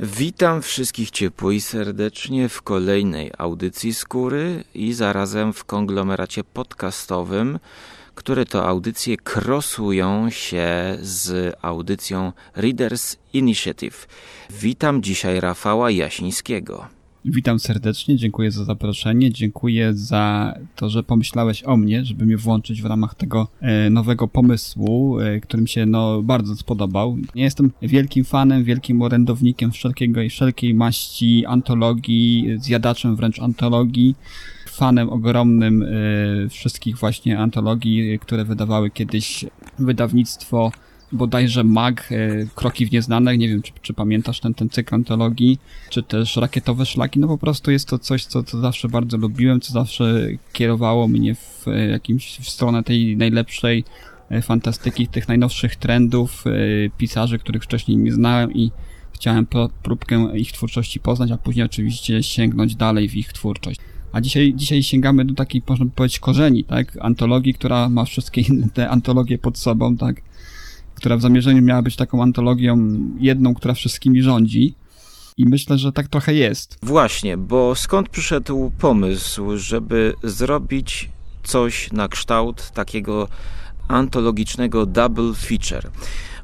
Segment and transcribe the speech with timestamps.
[0.00, 7.58] Witam wszystkich ciepło i serdecznie w kolejnej audycji Skóry i zarazem w konglomeracie podcastowym,
[8.14, 14.06] które to audycje krosują się z audycją Readers Initiative.
[14.50, 16.86] Witam dzisiaj Rafała Jasińskiego.
[17.26, 22.82] Witam serdecznie, dziękuję za zaproszenie, dziękuję za to, że pomyślałeś o mnie, żeby mnie włączyć
[22.82, 27.16] w ramach tego e, nowego pomysłu, e, który mi się no, bardzo spodobał.
[27.34, 34.14] Nie jestem wielkim fanem, wielkim orędownikiem wszelkiego i wszelkiej maści antologii, zjadaczem wręcz antologii,
[34.66, 39.44] fanem ogromnym e, wszystkich właśnie antologii, które wydawały kiedyś
[39.78, 40.72] wydawnictwo
[41.14, 45.58] bodajże Mag, e, Kroki w Nieznanych, nie wiem, czy, czy pamiętasz ten, ten cykl antologii,
[45.90, 49.60] czy też Rakietowe Szlaki, no po prostu jest to coś, co, co zawsze bardzo lubiłem,
[49.60, 53.84] co zawsze kierowało mnie w e, jakimś, w stronę tej najlepszej
[54.30, 56.44] e, fantastyki, tych najnowszych trendów,
[56.98, 58.70] pisarzy, których wcześniej nie znałem i
[59.12, 59.46] chciałem
[59.82, 63.80] próbkę ich twórczości poznać, a później oczywiście sięgnąć dalej w ich twórczość.
[64.14, 66.98] A dzisiaj, dzisiaj sięgamy do takiej, można powiedzieć, korzeni, tak?
[67.00, 70.22] Antologii, która ma wszystkie inne te antologie pod sobą, tak?
[70.94, 74.74] Która w zamierzeniu miała być taką antologią jedną, która wszystkimi rządzi.
[75.36, 76.78] I myślę, że tak trochę jest.
[76.82, 81.08] Właśnie, bo skąd przyszedł pomysł, żeby zrobić
[81.42, 83.28] coś na kształt takiego
[83.88, 85.90] antologicznego double feature?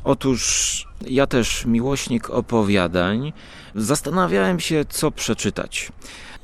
[0.05, 3.33] Otóż ja też miłośnik opowiadań,
[3.75, 5.93] zastanawiałem się, co przeczytać.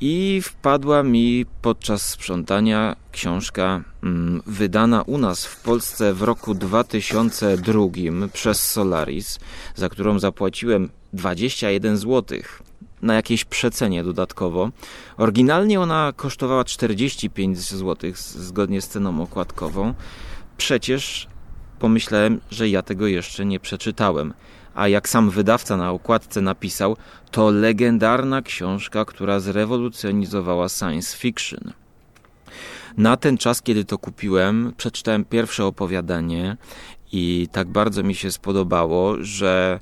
[0.01, 7.81] I wpadła mi podczas sprzątania książka mm, wydana u nas w Polsce w roku 2002
[8.33, 9.39] przez Solaris,
[9.75, 12.39] za którą zapłaciłem 21 zł
[13.01, 14.69] na jakiejś przecenie dodatkowo.
[15.17, 19.93] Oryginalnie ona kosztowała 45 zł zgodnie z ceną okładkową.
[20.57, 21.27] Przecież
[21.79, 24.33] pomyślałem, że ja tego jeszcze nie przeczytałem
[24.77, 26.97] a jak sam wydawca na okładce napisał,
[27.31, 31.73] to legendarna książka, która zrewolucjonizowała science fiction.
[32.97, 36.57] Na ten czas, kiedy to kupiłem, przeczytałem pierwsze opowiadanie
[37.11, 39.79] i tak bardzo mi się spodobało, że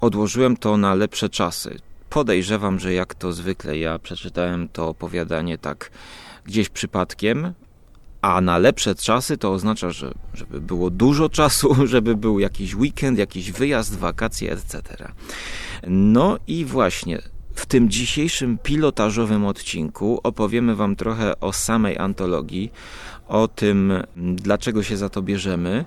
[0.00, 1.78] odłożyłem to na lepsze czasy.
[2.10, 5.90] Podejrzewam, że jak to zwykle ja przeczytałem to opowiadanie tak
[6.44, 7.52] gdzieś przypadkiem,
[8.22, 13.18] a na lepsze czasy to oznacza, że żeby było dużo czasu, żeby był jakiś weekend,
[13.18, 14.82] jakiś wyjazd, wakacje, etc.
[15.86, 17.22] No i właśnie
[17.54, 22.72] w tym dzisiejszym pilotażowym odcinku opowiemy Wam trochę o samej antologii,
[23.28, 25.84] o tym, dlaczego się za to bierzemy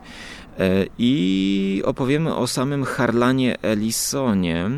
[0.60, 4.70] e, i opowiemy o samym Harlanie Ellisonie,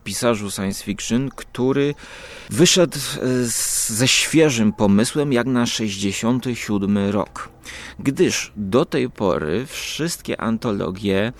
[0.00, 1.94] pisarzu science fiction, który
[2.50, 3.20] wyszedł e,
[3.86, 7.48] ze świeżym pomysłem jak na 67 rok.
[7.98, 11.32] Gdyż do tej pory wszystkie antologie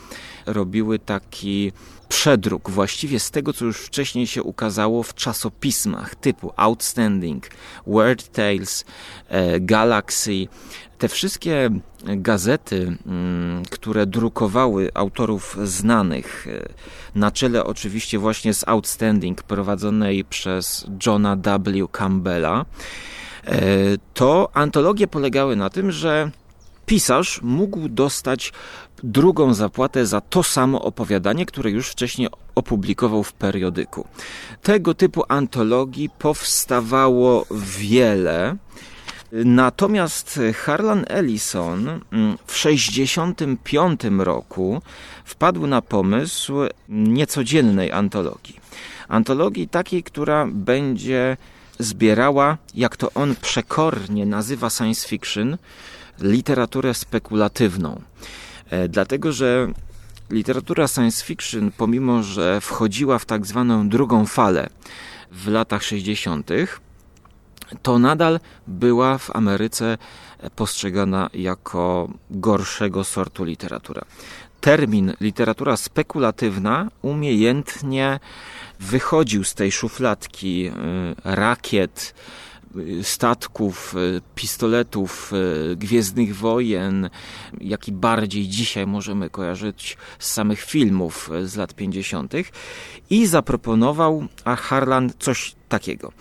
[0.47, 1.73] robiły taki
[2.09, 7.49] przedruk właściwie z tego, co już wcześniej się ukazało w czasopismach typu Outstanding,
[7.87, 8.85] Word Tales,
[9.29, 10.47] e, Galaxy.
[10.99, 11.71] Te wszystkie
[12.05, 16.69] gazety, mm, które drukowały autorów znanych, e,
[17.15, 21.89] na czele oczywiście właśnie z Outstanding prowadzonej przez Johna W.
[21.89, 22.65] Campbella,
[23.45, 23.57] e,
[24.15, 26.31] to antologie polegały na tym, że
[26.87, 28.53] pisarz mógł dostać
[29.03, 34.07] drugą zapłatę za to samo opowiadanie, które już wcześniej opublikował w periodyku.
[34.63, 37.47] Tego typu antologii powstawało
[37.79, 38.57] wiele.
[39.45, 44.83] Natomiast Harlan Ellison mm, w 1965 roku
[45.25, 46.55] wpadł na pomysł
[46.89, 48.61] niecodziennej antologii.
[49.09, 51.37] Antologii takiej, która będzie
[51.79, 55.57] zbierała, jak to on przekornie nazywa science fiction,
[56.21, 58.01] literaturę spekulatywną.
[58.71, 59.69] E, dlatego, że
[60.31, 64.69] literatura science fiction, pomimo że wchodziła w tak zwaną drugą falę
[65.33, 66.51] w latach 60.,
[67.83, 69.99] to nadal była w Ameryce
[70.57, 74.03] postrzegana jako gorszego sortu literatura.
[74.61, 78.21] Termin literatura spekulatywna umiejętnie
[78.81, 80.73] wychodził z tej szufladki e,
[81.25, 82.15] rakiet,
[83.03, 85.33] statków, e, pistoletów,
[85.77, 87.11] Gwiezdnych Wojen,
[87.61, 92.33] jak i bardziej dzisiaj możemy kojarzyć z samych filmów z lat 50.
[93.11, 96.13] i zaproponował Harlan coś takiego.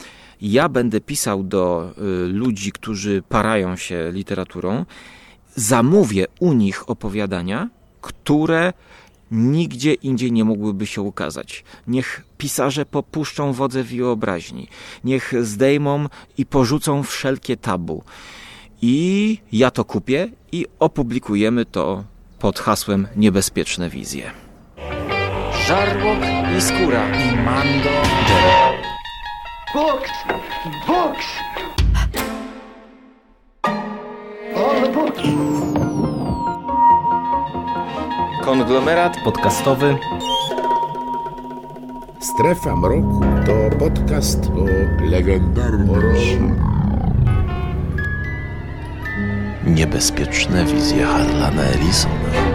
[0.44, 1.92] Ja będę pisał do
[2.28, 4.86] ludzi, którzy parają się literaturą,
[5.56, 7.70] zamówię u nich opowiadania,
[8.02, 8.74] które
[9.32, 11.64] nigdzie indziej nie mógłyby się ukazać.
[11.88, 14.68] Niech pisarze popuszczą wodze wyobraźni,
[15.04, 16.08] niech zdejmą
[16.38, 18.04] i porzucą wszelkie tabu.
[18.82, 22.04] I ja to kupię i opublikujemy to
[22.40, 24.32] pod hasłem Niebezpieczne wizje.
[25.68, 26.20] Żarłok
[26.58, 27.90] i Skóra i Mando
[29.74, 29.86] Jerry.
[29.86, 30.12] Books!
[30.88, 31.26] Books!
[34.56, 35.22] All the books!
[38.44, 39.98] Konglomerat podcastowy
[42.20, 44.66] Strefa Mroku to podcast o
[45.06, 45.90] legendarnym
[49.66, 52.53] Niebezpieczne wizje Harlana Ellisona.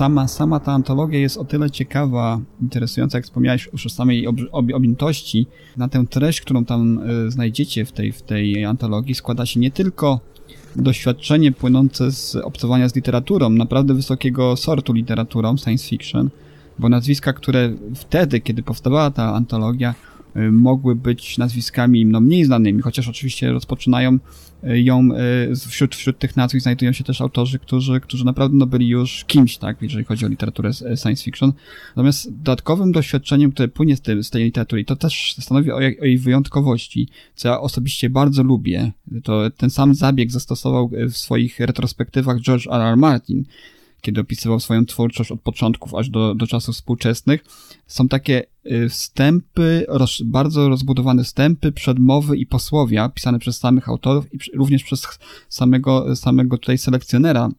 [0.00, 4.36] Sama, sama ta antologia jest o tyle ciekawa, interesująca, jak wspomniałeś już o samej ob,
[4.52, 5.46] ob, objętości.
[5.76, 9.70] Na tę treść, którą tam y, znajdziecie w tej, w tej antologii, składa się nie
[9.70, 10.20] tylko
[10.76, 16.30] doświadczenie płynące z obcowania z literaturą, naprawdę wysokiego sortu literaturą, science fiction,
[16.78, 19.94] bo nazwiska, które wtedy, kiedy powstawała ta antologia,
[20.52, 24.18] mogły być nazwiskami no, mniej znanymi, chociaż oczywiście rozpoczynają
[24.62, 28.88] ją, e, wśród, wśród tych nazwisk znajdują się też autorzy, którzy, którzy naprawdę no, byli
[28.88, 31.52] już kimś, tak, jeżeli chodzi o literaturę e, science fiction.
[31.96, 35.80] Natomiast dodatkowym doświadczeniem, które płynie z tej, z tej literatury, to też stanowi o, o
[35.80, 38.92] jej wyjątkowości, co ja osobiście bardzo lubię.
[39.24, 42.80] To ten sam zabieg zastosował w swoich retrospektywach George R.
[42.80, 42.96] R.
[42.96, 43.44] Martin,
[44.00, 47.44] kiedy opisywał swoją twórczość od początków aż do, do czasów współczesnych,
[47.86, 54.34] są takie y, wstępy, roz, bardzo rozbudowane wstępy, przedmowy i posłowia pisane przez samych autorów
[54.34, 55.18] i również przez
[55.48, 57.50] samego, samego tutaj selekcjonera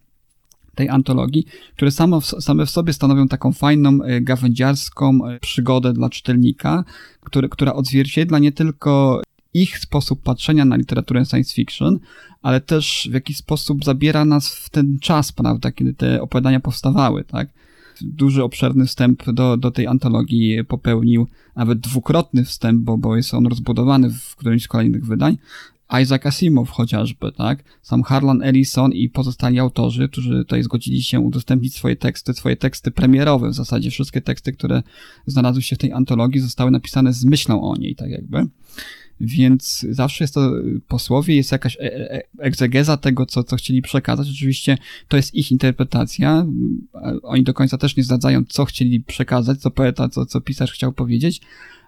[0.75, 1.45] tej antologii,
[1.75, 6.83] które samo, same w sobie stanowią taką fajną, y, gawędziarską y, przygodę dla czytelnika,
[7.21, 9.21] który, która odzwierciedla nie tylko
[9.53, 11.99] ich sposób patrzenia na literaturę science fiction,
[12.41, 17.23] ale też w jakiś sposób zabiera nas w ten czas, prawda, kiedy te opowiadania powstawały,
[17.23, 17.49] tak?
[18.01, 23.47] Duży, obszerny wstęp do, do tej antologii popełnił, nawet dwukrotny wstęp, bo, bo jest on
[23.47, 25.37] rozbudowany w którymś z kolejnych wydań.
[26.01, 27.63] Isaac Asimov chociażby, tak?
[27.81, 32.91] Sam Harlan Ellison i pozostali autorzy, którzy tutaj zgodzili się udostępnić swoje teksty, swoje teksty
[32.91, 33.49] premierowe.
[33.49, 34.83] W zasadzie wszystkie teksty, które
[35.25, 38.47] znalazły się w tej antologii, zostały napisane z myślą o niej, tak jakby
[39.21, 40.51] więc zawsze jest to
[40.87, 44.29] posłowie, jest jakaś e, e, egzegeza tego, co, co chcieli przekazać.
[44.29, 44.77] Oczywiście
[45.07, 46.45] to jest ich interpretacja.
[47.23, 50.93] Oni do końca też nie zdradzają, co chcieli przekazać, co poeta, co, co pisarz chciał
[50.93, 51.41] powiedzieć,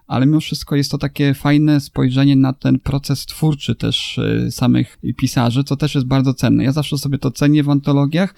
[0.06, 4.98] ale mimo wszystko jest to takie fajne spojrzenie na ten proces twórczy też e, samych
[5.16, 6.64] pisarzy, co też jest bardzo cenne.
[6.64, 8.34] Ja zawsze sobie to cenię w antologiach.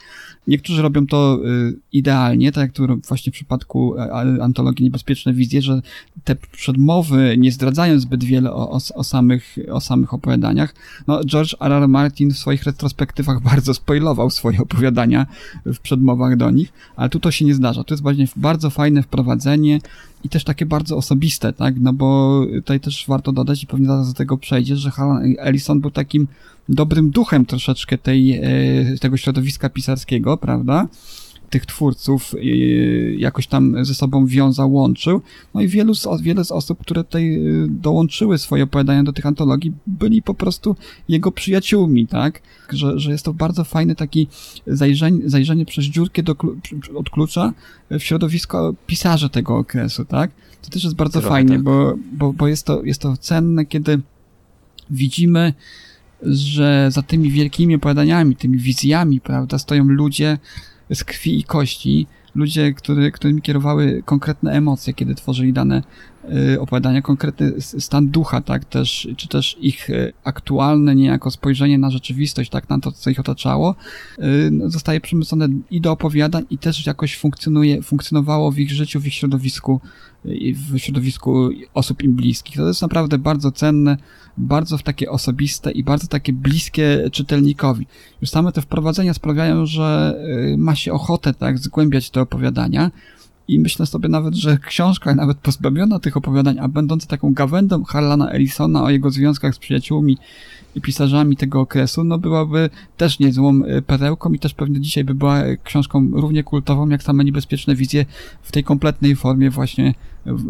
[0.46, 5.62] Niektórzy robią to e, idealnie, tak jak tu właśnie w przypadku e, antologii Niebezpieczne Wizje,
[5.62, 5.82] że
[6.24, 10.74] te przedmowy nie zdradzają zbyt wiele o, o, o, samych, o samych opowiadaniach.
[11.06, 11.72] No, George R.
[11.72, 11.88] R.
[11.88, 15.26] Martin w swoich retrospektywach bardzo spoilował swoje opowiadania
[15.66, 17.84] w przedmowach do nich, ale tu to się nie zdarza.
[17.84, 19.80] To jest właśnie bardzo fajne wprowadzenie
[20.26, 21.74] i też takie bardzo osobiste, tak?
[21.80, 25.80] No bo tutaj też warto dodać i pewnie zaraz do tego przejdzie, że Harlan Ellison
[25.80, 26.28] był takim
[26.68, 30.88] dobrym duchem troszeczkę tej, e, tego środowiska pisarskiego, prawda?
[31.50, 35.22] Tych twórców y, jakoś tam ze sobą wiązał, łączył.
[35.54, 39.26] No i wielu z, wiele z osób, które tutaj y, dołączyły swoje opowiadania do tych
[39.26, 40.76] antologii, byli po prostu
[41.08, 42.42] jego przyjaciółmi, tak?
[42.70, 44.28] Że, że jest to bardzo fajne taki
[44.66, 46.36] zajrzenie, zajrzenie przez dziurkę do,
[46.94, 47.52] od klucza
[47.90, 50.30] w środowisko pisarzy tego okresu, tak?
[50.62, 51.62] To też jest bardzo Trochę fajnie, tak.
[51.62, 54.00] bo, bo, bo jest, to, jest to cenne, kiedy
[54.90, 55.52] widzimy,
[56.22, 60.38] że za tymi wielkimi opowiadaniami, tymi wizjami, prawda, stoją ludzie,
[60.94, 65.82] z krwi i kości, ludzie, który, którymi kierowały konkretne emocje, kiedy tworzyli dane
[66.54, 71.90] y, opowiadania, konkretny stan ducha, tak, też, czy też ich y, aktualne niejako spojrzenie na
[71.90, 73.74] rzeczywistość, tak, na to, co ich otaczało,
[74.18, 79.00] y, no, zostaje przemycone i do opowiadań i też jakoś funkcjonuje, funkcjonowało w ich życiu,
[79.00, 79.80] w ich środowisku,
[80.54, 82.56] w środowisku osób im bliskich.
[82.56, 83.96] To jest naprawdę bardzo cenne,
[84.38, 87.86] bardzo takie osobiste i bardzo takie bliskie czytelnikowi.
[88.20, 90.18] Już same te wprowadzenia sprawiają, że
[90.52, 92.90] y, ma się ochotę tak zgłębiać te opowiadania
[93.48, 98.30] i myślę sobie nawet, że książka nawet pozbawiona tych opowiadań, a będąca taką gawędą Harlana
[98.30, 100.18] Ellisona o jego związkach z przyjaciółmi
[100.74, 105.14] i pisarzami tego okresu, no byłaby też niezłą y, perełką i też pewnie dzisiaj by
[105.14, 108.06] była książką równie kultową, jak same niebezpieczne wizje
[108.42, 109.94] w tej kompletnej formie właśnie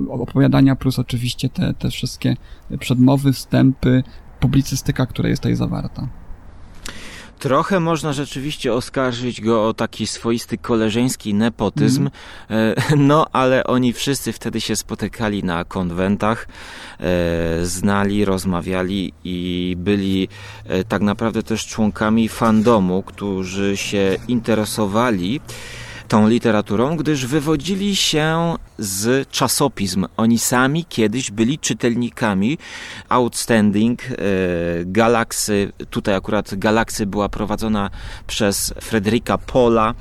[0.08, 2.36] opowiadania, plus oczywiście te, te wszystkie
[2.78, 4.02] przedmowy, wstępy,
[4.40, 6.25] publicystyka, która jest tutaj zawarta.
[7.38, 12.10] Trochę można rzeczywiście oskarżyć go o taki swoisty koleżeński nepotyzm,
[12.50, 16.48] e, no ale oni wszyscy wtedy się spotykali na konwentach,
[17.00, 20.28] e, znali, rozmawiali i byli
[20.64, 25.40] e, tak naprawdę też członkami fandomu, którzy się interesowali
[26.08, 30.06] tą literaturą, gdyż wywodzili się z czasopism.
[30.16, 32.58] Oni sami kiedyś byli czytelnikami
[33.08, 34.14] Outstanding, e,
[34.84, 35.72] Galaksy.
[35.90, 37.90] Tutaj akurat Galaksy była prowadzona
[38.26, 39.94] przez Frederica Pola.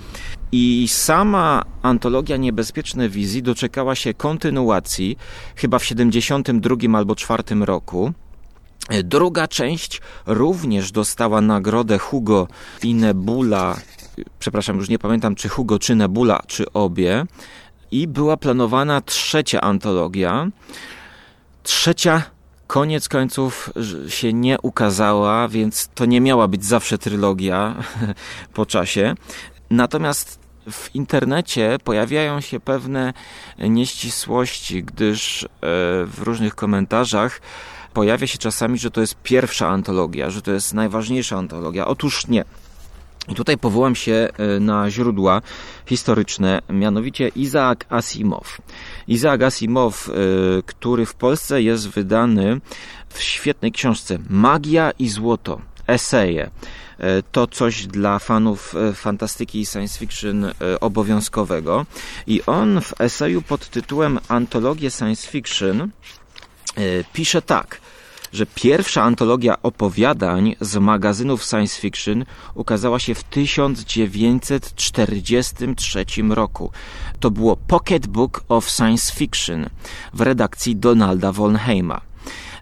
[0.51, 5.17] I sama antologia Niebezpieczne Wizji doczekała się kontynuacji
[5.55, 8.13] chyba w 72 albo 4 roku.
[9.03, 12.47] Druga część również dostała nagrodę Hugo
[12.83, 13.75] i Nebula
[14.39, 17.25] przepraszam, już nie pamiętam czy Hugo, czy Nebula, czy obie.
[17.91, 20.47] I była planowana trzecia antologia.
[21.63, 22.23] Trzecia
[22.67, 23.69] koniec końców
[24.07, 27.75] się nie ukazała, więc to nie miała być zawsze trylogia
[28.53, 29.15] po czasie.
[29.69, 30.39] Natomiast
[30.71, 33.13] w internecie pojawiają się pewne
[33.59, 35.47] nieścisłości, gdyż e,
[36.05, 37.41] w różnych komentarzach
[37.93, 41.87] pojawia się czasami, że to jest pierwsza antologia, że to jest najważniejsza antologia.
[41.87, 42.45] Otóż nie.
[43.27, 45.41] I tutaj powołam się e, na źródła
[45.85, 48.61] historyczne, mianowicie Isaac Asimov.
[49.07, 50.13] Isaac Asimov, e,
[50.65, 52.61] który w Polsce jest wydany
[53.09, 56.49] w świetnej książce Magia i Złoto, eseje.
[56.97, 60.51] E, to coś dla fanów fantastyki i science fiction
[60.81, 61.85] obowiązkowego.
[62.27, 65.89] I on w eseju pod tytułem Antologie science fiction
[67.13, 67.77] pisze tak–
[68.35, 76.71] że pierwsza antologia opowiadań z magazynów science fiction ukazała się w 1943 roku.
[77.19, 79.69] To było Pocket Book of Science Fiction
[80.13, 82.01] w redakcji Donalda Volnheima.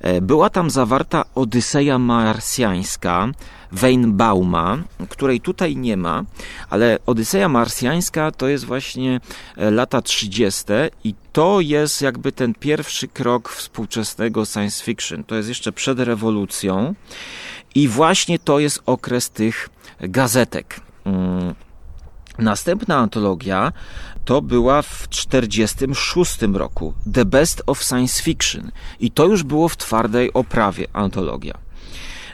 [0.03, 3.27] E, była tam zawarta Odyseja Marsjańska
[3.71, 4.77] Weinbauma,
[5.09, 6.23] której tutaj nie ma,
[6.69, 9.19] ale Odyseja Marsjańska to jest właśnie
[9.57, 10.63] e, lata 30.
[11.03, 15.23] i to jest jakby ten pierwszy krok współczesnego science fiction.
[15.23, 16.95] To jest jeszcze przed rewolucją
[17.75, 19.69] i właśnie to jest okres tych
[19.99, 20.79] gazetek.
[21.05, 21.55] Mm.
[22.39, 23.71] Następna antologia
[24.25, 29.77] to była w 1946 roku The Best of Science Fiction i to już było w
[29.77, 31.57] twardej oprawie antologia.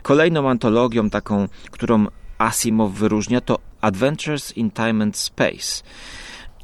[0.03, 2.05] Kolejną antologią taką, którą
[2.38, 5.84] Asimov wyróżnia to Adventures in Time and Space,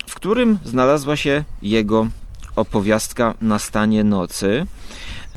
[0.07, 2.07] w którym znalazła się jego
[2.55, 4.65] opowiastka Na stanie nocy.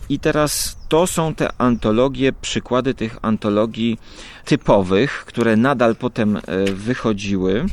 [0.09, 3.99] I teraz to są te antologie, przykłady tych antologii
[4.45, 6.41] typowych, które nadal potem e,
[6.73, 7.67] wychodziły.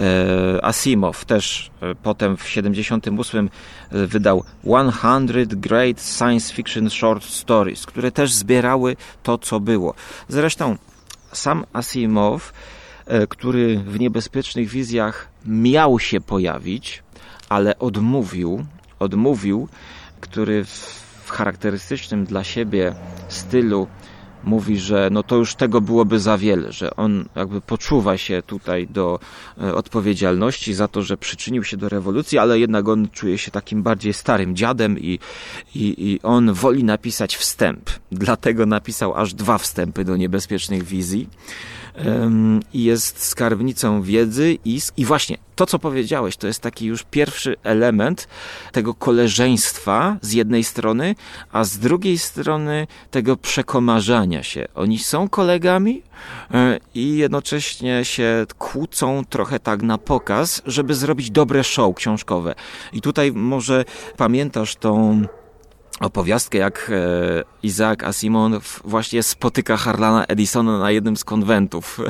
[0.00, 3.50] E, Asimov też e, potem w 78
[3.90, 9.94] e, wydał 100 Great Science Fiction Short Stories, które też zbierały to, co było.
[10.28, 10.76] Zresztą
[11.32, 12.52] sam Asimov,
[13.28, 17.02] który w niebezpiecznych wizjach miał się pojawić,
[17.48, 18.64] ale odmówił,
[18.98, 19.68] odmówił,
[20.20, 20.64] który
[21.24, 22.94] w charakterystycznym dla siebie
[23.28, 23.86] stylu
[24.44, 28.86] mówi, że no to już tego byłoby za wiele, że on jakby poczuwa się tutaj
[28.86, 29.20] do
[29.62, 33.82] e, odpowiedzialności za to, że przyczynił się do rewolucji, ale jednak on czuje się takim
[33.82, 35.18] bardziej starym dziadem i,
[35.74, 37.90] i, i on woli napisać wstęp.
[38.12, 41.28] Dlatego napisał aż dwa wstępy do niebezpiecznych wizji
[42.72, 47.56] i jest skarbnicą wiedzy i, i właśnie to, co powiedziałeś, to jest taki już pierwszy
[47.62, 48.28] element
[48.72, 51.14] tego koleżeństwa z jednej strony,
[51.52, 54.66] a z drugiej strony tego przekomarzania się.
[54.74, 56.02] Oni są kolegami
[56.54, 62.54] e, i jednocześnie się kłócą trochę tak na pokaz, żeby zrobić dobre show książkowe.
[62.92, 63.84] I tutaj może
[64.16, 65.22] pamiętasz tą
[66.00, 71.98] opowiastkę, jak e, Isaac Asimov właśnie spotyka Harlana Edisona na jednym z konwentów.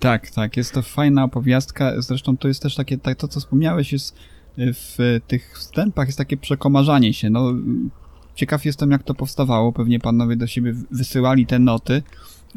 [0.00, 1.92] Tak, tak, jest to fajna opowiastka.
[2.02, 4.16] Zresztą to jest też takie, tak, to co wspomniałeś, jest
[4.58, 7.30] e, w tych wstępach jest takie przekomarzanie się.
[7.30, 7.52] No,
[8.34, 9.72] ciekaw jestem, jak to powstawało.
[9.72, 12.02] Pewnie panowie do siebie wysyłali te noty.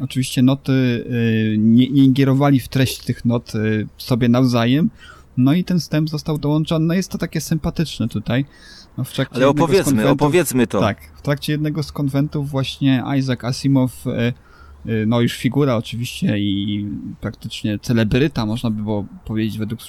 [0.00, 3.52] Oczywiście noty e, nie, nie ingerowali w treść tych not
[3.98, 4.90] sobie nawzajem.
[5.36, 6.86] No i ten wstęp został dołączony.
[6.86, 8.44] No jest to takie sympatyczne tutaj.
[8.98, 10.80] No Ale opowiedzmy, opowiedzmy to.
[10.80, 14.32] Tak, w trakcie jednego z konwentów właśnie Isaac Asimov, e, e,
[15.06, 16.86] no już figura oczywiście i
[17.20, 19.84] praktycznie celebryta, można by było powiedzieć według e,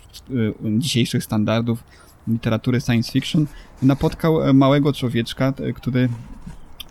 [0.79, 1.83] dzisiejszych standardów
[2.27, 3.45] literatury science fiction,
[3.81, 6.09] napotkał małego człowieczka, który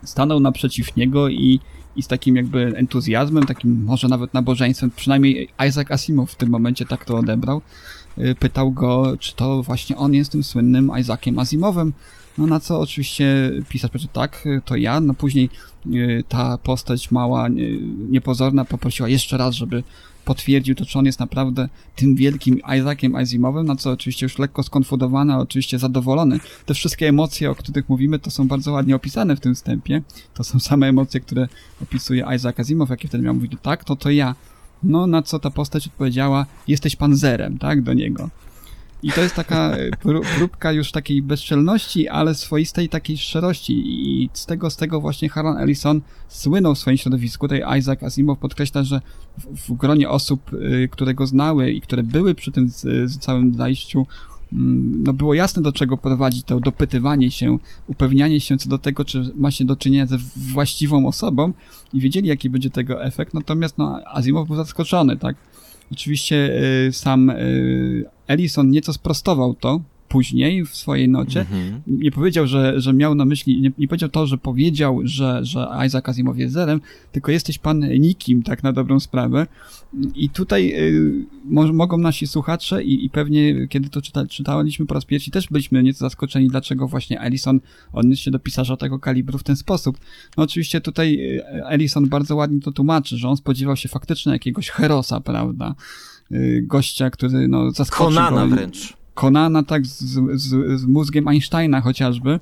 [0.05, 1.61] stanął naprzeciw niego i,
[1.97, 6.87] i z takim jakby entuzjazmem, takim może nawet nabożeństwem, przynajmniej Isaac Asimov w tym momencie
[6.87, 7.63] tak to odebrał,
[8.39, 11.93] pytał go, czy to właśnie on jest tym słynnym Isaakiem Asimowem.
[12.39, 15.01] No na co oczywiście pisarz powiedział, tak, to ja.
[15.01, 15.51] No później
[15.87, 17.79] y, ta postać mała, y,
[18.11, 19.83] niepozorna poprosiła jeszcze raz, żeby
[20.25, 24.63] potwierdził to, czy on jest naprawdę tym wielkim Isaakiem Asimowem, na co oczywiście już lekko
[24.63, 26.41] skonfudowany, ale oczywiście zadowolony.
[26.67, 30.03] Te wszystkie emocje, o których mówimy, to są bardzo ładnie opisane w tym wstępie.
[30.35, 31.49] To są same emocje, które
[31.83, 34.35] opisuje Isaac Asimov, jakie wtedy miał mówić, tak, to to ja.
[34.83, 38.31] No, na co ta postać odpowiedziała, jesteś panzerem, tak, do niego.
[39.03, 39.91] I to jest taka e,
[40.39, 43.83] próbka już takiej bezczelności, ale swoistej takiej szczerości.
[43.87, 47.49] I z tego, z tego właśnie Harlan Ellison słynął w swoim środowisku.
[47.49, 49.01] Tutaj Isaac Asimov podkreśla, że
[49.39, 50.51] w, w gronie osób,
[50.85, 54.07] e, które go znały i które były przy tym z, z całym zajściu,
[54.53, 59.33] no było jasne, do czego prowadzi to dopytywanie się, upewnianie się co do tego, czy
[59.35, 61.53] ma się do czynienia ze właściwą osobą
[61.93, 65.37] i wiedzieli, jaki będzie tego efekt, natomiast no, Asimov był zaskoczony, tak?
[65.93, 71.41] Oczywiście y, sam y, Ellison nieco sprostował to później w swojej nocie.
[71.41, 71.83] Mhm.
[71.87, 75.69] Nie powiedział, że, że miał na myśli, nie, nie, powiedział to, że powiedział, że, że
[75.87, 76.81] Isaac Asimov jest zerem,
[77.13, 79.47] tylko jesteś pan nikim, tak na dobrą sprawę.
[80.15, 84.95] I tutaj y, mo mogą nasi słuchacze i, i pewnie kiedy to czyta, czytaliśmy po
[84.95, 87.61] raz pierwszy, też byliśmy nieco zaskoczeni, dlaczego właśnie Ellison
[87.93, 89.99] odniósł się do pisarza tego kalibru w ten sposób.
[90.37, 94.71] No oczywiście tutaj y, Ellison bardzo ładnie to tłumaczy, że on spodziewał się faktycznie jakiegoś
[94.71, 95.75] herosa, prawda?
[96.33, 98.57] Y, gościa, który no zaskoczył Konana go.
[98.57, 98.98] wręcz.
[99.19, 99.99] Konana, tak, z,
[100.41, 102.41] z, z mózgiem Einsteina chociażby,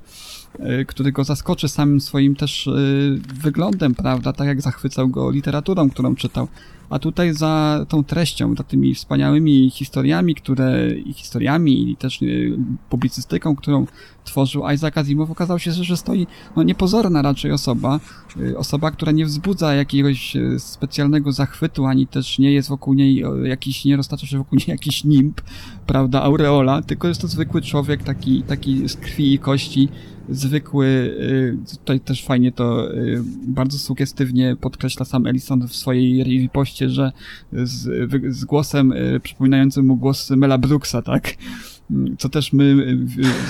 [0.59, 5.89] y, który go zaskoczy samym swoim też y, wyglądem, prawda, tak jak zachwycał go literaturą,
[5.89, 6.47] którą czytał.
[6.89, 10.77] A tutaj za tą treścią, za tymi wspaniałymi historiami, które,
[11.15, 12.57] historiami, i też y,
[12.89, 13.85] publicystyką, którą
[14.27, 17.99] tworzył Isaac Asimov, okazało się, że stoi no, niepozorna raczej osoba,
[18.37, 23.23] y, osoba, która nie wzbudza jakiegoś y, specjalnego zachwytu, ani też nie jest wokół niej
[23.43, 25.41] jakiś, nie roztacza się wokół niej jakiś nimb,
[25.87, 29.89] prawda, aureola, tylko jest to zwykły człowiek, taki, taki z krwi i kości,
[30.29, 32.87] zwykły, y, tutaj też fajnie to
[33.47, 37.11] bardzo sugestywnie podkreśla sam Ellison w swojej ripoście, że
[37.53, 38.93] z, z głosem
[39.23, 41.33] przypominającym mu głos Mela Brooksa, tak?
[42.19, 42.97] Co też my,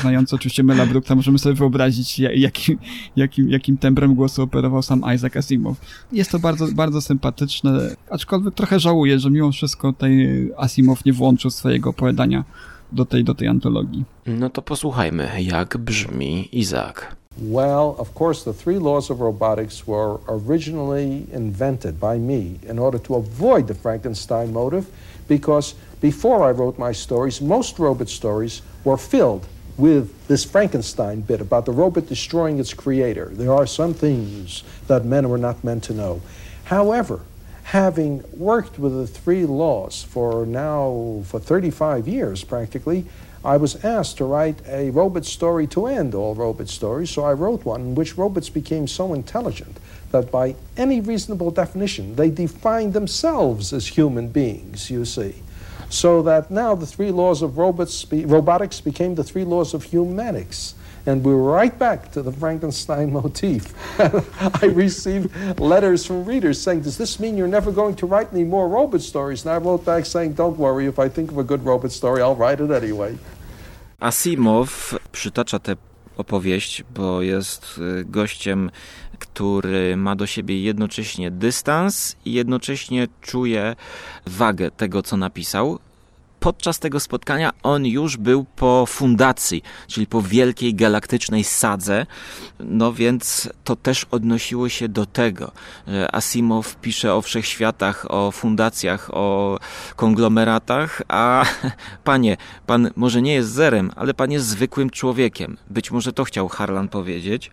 [0.01, 2.77] znając oczywiście Mela Brooksa, możemy sobie wyobrazić, jakim,
[3.15, 5.77] jakim, jakim tembrem głosu operował sam Isaac Asimov.
[6.11, 11.51] Jest to bardzo, bardzo sympatyczne, aczkolwiek trochę żałuję, że mimo wszystko tutaj Asimov nie włączył
[11.51, 12.43] swojego opowiadania
[12.91, 14.05] do tej, do tej antologii.
[14.25, 17.15] No to posłuchajmy, jak brzmi Izak.
[17.41, 23.01] Well, of course, the three laws of robotics were originally invented by me in order
[23.01, 24.85] to avoid the Frankenstein motive
[25.29, 31.41] because before I wrote my stories, most robot stories were filled with this Frankenstein bit
[31.41, 33.29] about the robot destroying its creator.
[33.31, 36.21] There are some things that men were not meant to know.
[36.65, 37.21] However,
[37.63, 43.05] having worked with the three laws for now for 35 years practically,
[43.43, 47.33] I was asked to write a robot story to end all robot stories, so I
[47.33, 49.77] wrote one in which robots became so intelligent
[50.11, 55.35] that by any reasonable definition, they defined themselves as human beings, you see.
[55.89, 59.85] So that now the three laws of robots be, robotics became the three laws of
[59.85, 60.73] humanics.
[61.05, 63.73] And we're right back to the Frankenstein motif.
[64.61, 68.43] I received letters from readers saying, Does this mean you're never going to write any
[68.43, 69.45] more robot stories?
[69.45, 72.21] And I wrote back saying, Don't worry, if I think of a good robot story,
[72.21, 73.17] I'll write it anyway.
[73.99, 75.75] Asimov przytacza tę
[76.17, 78.71] opowieść, bo jest gościem,
[79.19, 83.75] który ma do siebie jednocześnie dystans i jednocześnie czuje
[84.25, 85.79] wagę tego, co napisał
[86.47, 92.05] podczas tego spotkania on już był po fundacji, czyli po wielkiej galaktycznej sadze,
[92.59, 95.51] no więc to też odnosiło się do tego.
[96.11, 99.59] Asimov pisze o wszechświatach, o fundacjach, o
[99.95, 101.45] konglomeratach, a
[102.03, 105.57] panie, pan może nie jest zerem, ale pan jest zwykłym człowiekiem.
[105.69, 107.51] Być może to chciał Harlan powiedzieć.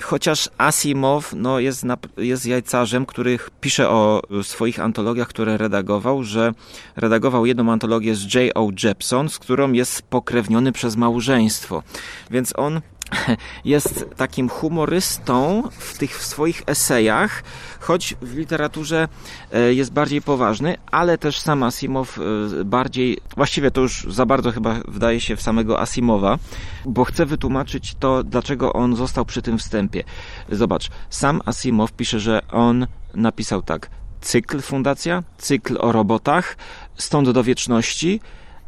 [0.00, 1.84] Chociaż Asimov no, jest,
[2.16, 6.52] jest jajcarzem, który pisze o swoich antologiach, które redagował, że
[6.96, 8.68] redagował jedną antologię z J.O.
[8.84, 11.82] Jepson, z którą jest spokrewniony przez małżeństwo.
[12.30, 12.80] Więc on
[13.64, 17.42] jest takim humorystą w tych swoich esejach,
[17.80, 19.08] choć w literaturze
[19.52, 24.52] e, jest bardziej poważny, ale też sam Asimov e, bardziej, właściwie to już za bardzo
[24.52, 26.38] chyba wdaje się w samego Asimowa,
[26.84, 30.04] bo chcę wytłumaczyć to, dlaczego on został przy tym wstępie.
[30.48, 33.90] Zobacz, sam Asimow pisze, że on napisał tak,
[34.20, 36.56] cykl fundacja, cykl o robotach,
[36.96, 38.20] stąd do wieczności,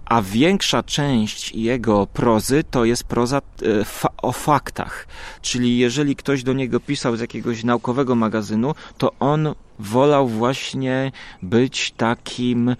[0.04, 5.06] a większa część jego prozy to jest proza e, fa o faktach.
[5.42, 11.12] Czyli jeżeli ktoś do niego pisał z jakiegoś naukowego magazynu, to on wolał właśnie
[11.42, 12.74] być takim e,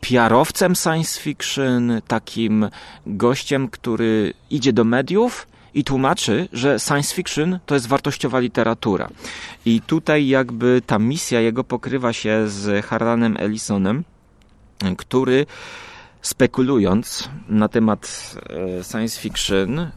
[0.00, 2.68] PR-owcem science fiction, takim
[3.06, 9.08] gościem, który idzie do mediów i tłumaczy, że science fiction to jest wartościowa literatura.
[9.64, 14.04] I tutaj jakby ta misja jego pokrywa się z Harlanem Ellisonem,
[14.96, 15.46] który
[16.22, 18.34] spekulując na temat
[18.80, 19.90] e, science fiction,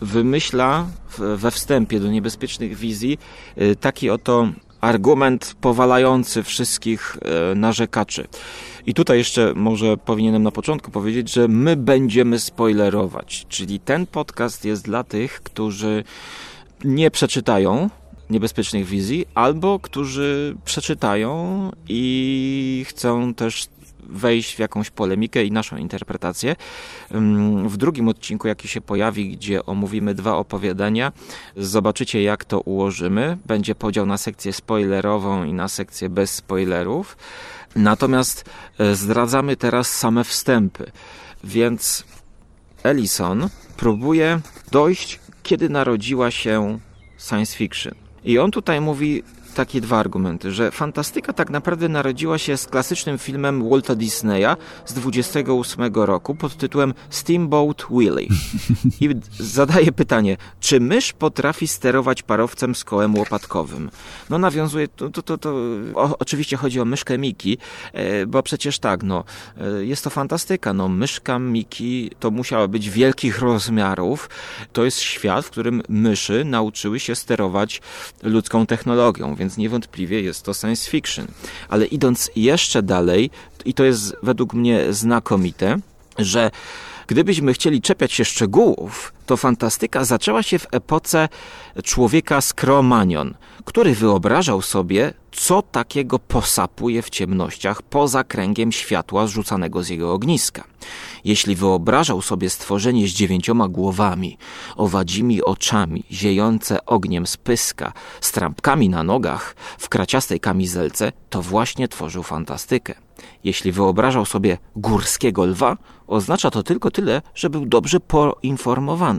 [0.00, 0.86] wymyśla
[1.18, 3.18] we wstępie do niebezpiecznych wizji
[3.56, 4.48] e, taki oto
[4.80, 8.28] argument powalający wszystkich e, narzekaczy.
[8.86, 14.64] I tutaj jeszcze może powinienem na początku powiedzieć, że my będziemy spoilerować, czyli ten podcast
[14.64, 16.04] jest dla tych, którzy
[16.84, 17.90] nie przeczytają
[18.30, 23.68] niebezpiecznych wizji, albo którzy przeczytają i chcą też
[24.12, 26.56] wejść w jakąś polemikę i naszą interpretację.
[27.66, 31.12] W drugim odcinku, jaki się pojawi, gdzie omówimy dwa opowiadania,
[31.56, 33.38] zobaczycie jak to ułożymy.
[33.46, 37.16] Będzie podział na sekcję spoilerową i na sekcję bez spoilerów.
[37.76, 38.44] Natomiast
[38.78, 40.92] e, zdradzamy teraz same wstępy.
[41.44, 42.04] Więc
[42.82, 46.78] Ellison próbuje dojść, kiedy narodziła się
[47.18, 47.94] science fiction.
[48.24, 49.22] I on tutaj mówi
[49.52, 54.94] takie dwa argumenty, że fantastyka tak naprawdę narodziła się z klasycznym filmem Walta Disneya z
[54.94, 58.28] 28 roku pod tytułem Steamboat Willie.
[59.00, 63.90] I zadaje pytanie, czy mysz potrafi sterować parowcem z kołem łopatkowym?
[64.30, 65.54] No nawiązuje, to, to, to, to
[65.94, 67.58] o, oczywiście chodzi o myszkę Miki,
[67.92, 69.24] e, bo przecież tak, no,
[69.60, 74.30] e, jest to fantastyka, no, myszka Miki to musiała być wielkich rozmiarów,
[74.72, 77.80] to jest świat, w którym myszy nauczyły się sterować
[78.22, 81.26] ludzką technologią, więc niewątpliwie jest to science fiction.
[81.68, 83.30] Ale idąc jeszcze dalej,
[83.64, 85.78] i to jest według mnie znakomite,
[86.18, 86.50] że
[87.06, 91.28] Gdybyśmy chcieli czepiać się szczegółów, to fantastyka zaczęła się w epoce
[91.84, 92.54] człowieka z
[93.64, 100.64] który wyobrażał sobie, co takiego posapuje w ciemnościach poza kręgiem światła zrzucanego z jego ogniska.
[101.24, 104.38] Jeśli wyobrażał sobie stworzenie z dziewięcioma głowami,
[104.76, 111.88] owadzimi oczami, ziejące ogniem z pyska, z trampkami na nogach, w kraciastej kamizelce, to właśnie
[111.88, 112.94] tworzył fantastykę.
[113.44, 119.11] Jeśli wyobrażał sobie górskiego lwa, oznacza to tylko tyle, że był dobrze poinformowany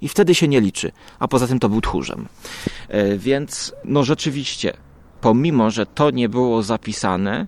[0.00, 2.28] i wtedy się nie liczy, a poza tym to był tchórzem.
[2.88, 4.72] E, więc, no rzeczywiście,
[5.20, 7.46] pomimo, że to nie było zapisane,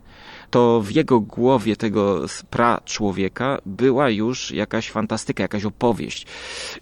[0.51, 6.27] to w jego głowie tego pra człowieka była już jakaś fantastyka, jakaś opowieść.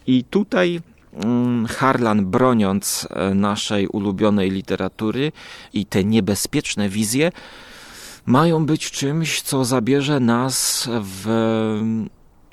[0.06, 0.80] I tutaj
[1.14, 5.32] mm, Harlan, broniąc e, naszej ulubionej literatury
[5.72, 7.32] i te niebezpieczne wizje,
[8.26, 11.26] mają być czymś, co zabierze nas w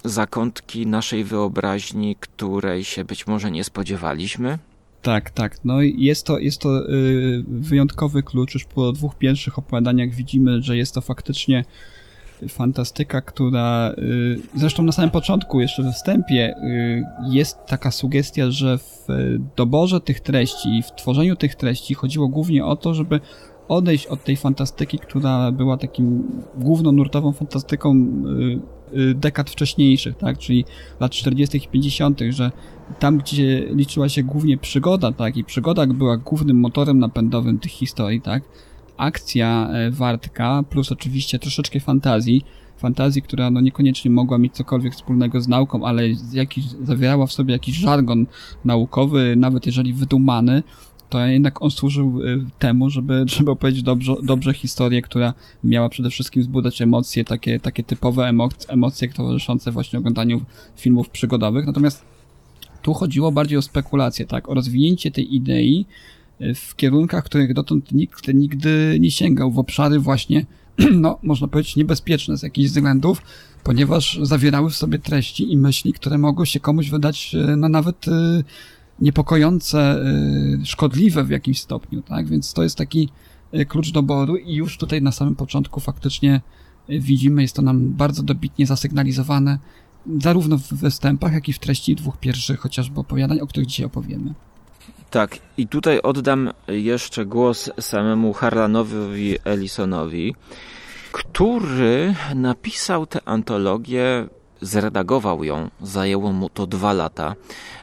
[0.03, 4.60] zakątki naszej wyobraźni, której się być może nie spodziewaliśmy.
[5.01, 5.65] Tak, tak.
[5.65, 8.53] No jest to, jest to yy, wyjątkowy klucz.
[8.53, 11.65] Już po dwóch pierwszych opowiadaniach widzimy, że jest to faktycznie
[12.49, 18.77] fantastyka, która yy, zresztą na samym początku, jeszcze we wstępie, yy, jest taka sugestia, że
[18.77, 19.07] w
[19.55, 23.19] doborze tych treści i w tworzeniu tych treści chodziło głównie o to, żeby
[23.67, 26.23] odejść od tej fantastyki, która była takim
[26.57, 28.76] główną nurtową fantastyką y, y,
[29.15, 30.65] dekad wcześniejszych, tak, czyli
[31.00, 31.58] lat 40.
[31.58, 32.52] i 50., że
[33.00, 38.21] tam, gdzie liczyła się głównie przygoda, tak, i przygoda była głównym motorem napędowym tych historii,
[38.21, 38.43] tak,
[38.97, 42.43] akcja e, wartka, plus oczywiście troszeczkę fantazji,
[42.78, 47.54] fantazji, która no niekoniecznie mogła mieć cokolwiek wspólnego z nauką, ale jakiś, zawierała w sobie
[47.54, 48.26] jakiś żargon
[48.65, 50.63] naukowy, nawet jeżeli wydumany,
[51.10, 56.10] to jednak on służył y, temu, żeby, żeby opowiedzieć dobrze, dobrze historię, która miała przede
[56.10, 60.41] wszystkim wzbudzać emocje, takie, takie typowe emocje, emocje towarzyszące właśnie oglądaniu
[60.76, 61.65] filmów przygodowych.
[61.65, 62.06] Natomiast
[62.82, 65.86] tu chodziło bardziej o spekulację, tak, o rozwinięcie tej idei
[66.41, 70.46] y, w kierunkach, których dotąd nikt nigdy nie sięgał, w obszary właśnie,
[70.91, 73.22] no, można powiedzieć, niebezpieczne z jakichś względów,
[73.63, 78.06] ponieważ zawierały w sobie treści i myśli, które mogły się komuś wydać y, no, nawet
[78.99, 80.01] niepokojące,
[80.62, 82.27] y, szkodliwe w jakimś stopniu, tak?
[82.27, 83.10] Więc to jest taki
[83.53, 86.41] y, klucz doboru i już tutaj na samym początku faktycznie
[86.89, 89.60] y, widzimy, jest to nam bardzo dobitnie zasygnalizowane,
[90.21, 94.33] zarówno w występach, jak i w treści dwóch pierwszych chociażby opowiadań, o których dzisiaj opowiemy.
[95.10, 100.36] Tak, i tutaj oddam jeszcze głos samemu Harlanowi Ellisonowi,
[101.12, 104.27] który napisał tę antologię
[104.62, 107.36] zredagował ją, zajęło mu to dwa lata.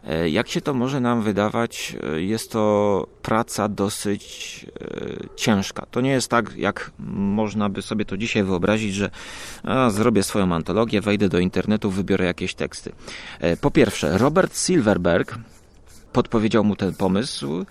[0.06, 5.86] E, jak się to może nam wydawać, e, jest to praca dosyć e, ciężka.
[5.90, 9.10] To nie jest tak, jak można by sobie to dzisiaj wyobrazić, że
[9.62, 12.92] a, zrobię swoją antologię, wejdę do internetu, wybiorę jakieś teksty.
[13.60, 15.38] Po pierwsze, Robert Silverberg
[16.12, 17.64] podpowiedział mu ten pomysł,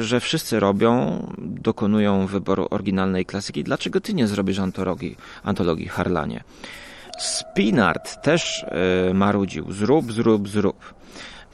[0.00, 3.64] że wszyscy robią, dokonują wyboru oryginalnej klasyki.
[3.64, 6.44] Dlaczego ty nie zrobisz antologii, antologii Harlanie?
[7.18, 8.64] Spinard też
[9.14, 10.94] marudził, zrób, zrób, zrób.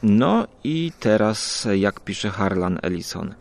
[0.02, 3.34] No i teraz, jak pisze Harlan Ellison.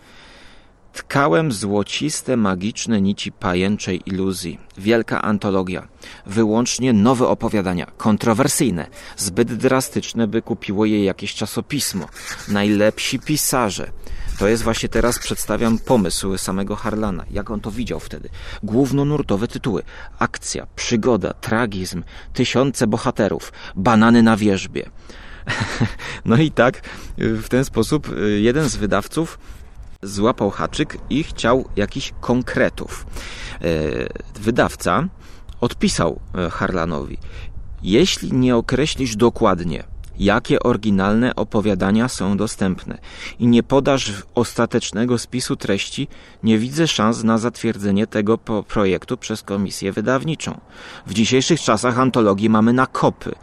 [0.94, 4.60] Tkałem złociste, magiczne nici pajęczej iluzji.
[4.78, 5.88] Wielka antologia.
[6.26, 12.08] Wyłącznie nowe opowiadania, kontrowersyjne, zbyt drastyczne, by kupiło je jakieś czasopismo.
[12.48, 13.92] Najlepsi pisarze.
[14.40, 18.30] To jest właśnie teraz przedstawiam pomysł samego Harlana, jak on to widział wtedy.
[18.64, 19.84] Głównonurtowe tytuły.
[20.20, 24.90] Akcja, przygoda, tragizm, tysiące bohaterów, banany na wierzbie.
[26.26, 26.82] No i tak
[27.18, 29.40] w ten sposób y, jeden z wydawców
[30.02, 33.06] złapał haczyk i chciał jakichś konkretów.
[33.62, 35.08] Y, wydawca
[35.62, 37.18] odpisał y, Harlanowi:
[37.84, 39.84] Jeśli nie określisz dokładnie,
[40.20, 42.98] jakie oryginalne opowiadania są dostępne
[43.40, 46.08] i nie podasz ostatecznego spisu treści,
[46.44, 50.60] nie widzę szans na zatwierdzenie tego projektu przez komisję wydawniczą.
[51.08, 53.36] W dzisiejszych czasach antologii mamy na kopy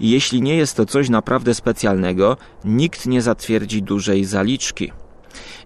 [0.00, 4.92] i jeśli nie jest to coś naprawdę specjalnego, nikt nie zatwierdzi dużej zaliczki.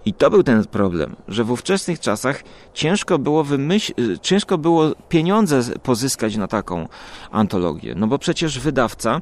[0.04, 2.42] I to był ten problem, że w ówczesnych czasach
[2.74, 6.88] ciężko było wymyślić, ciężko było pieniądze pozyskać na taką
[7.30, 7.94] antologię.
[7.94, 9.20] No bo przecież wydawca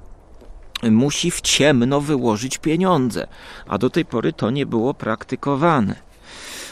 [0.83, 3.27] musi w ciemno wyłożyć pieniądze,
[3.67, 5.97] a do tej pory to nie było praktykowane.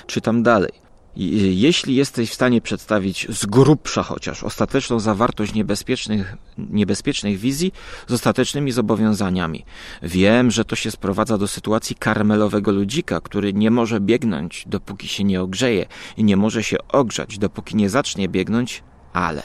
[0.07, 0.85] Czytam dalej.
[1.17, 7.73] Jeśli jesteś w stanie przedstawić z grubsza chociaż ostateczną zawartość niebezpiecznych, niebezpiecznych wizji
[8.07, 9.65] z ostatecznymi zobowiązaniami.
[10.03, 15.25] Wiem, że to się sprowadza do sytuacji karmelowego ludzika, który nie może biegnąć, dopóki się
[15.25, 15.87] nie ogrzeje
[16.17, 18.83] i nie może się ogrzać, dopóki nie zacznie biegnąć,
[19.15, 19.43] ale.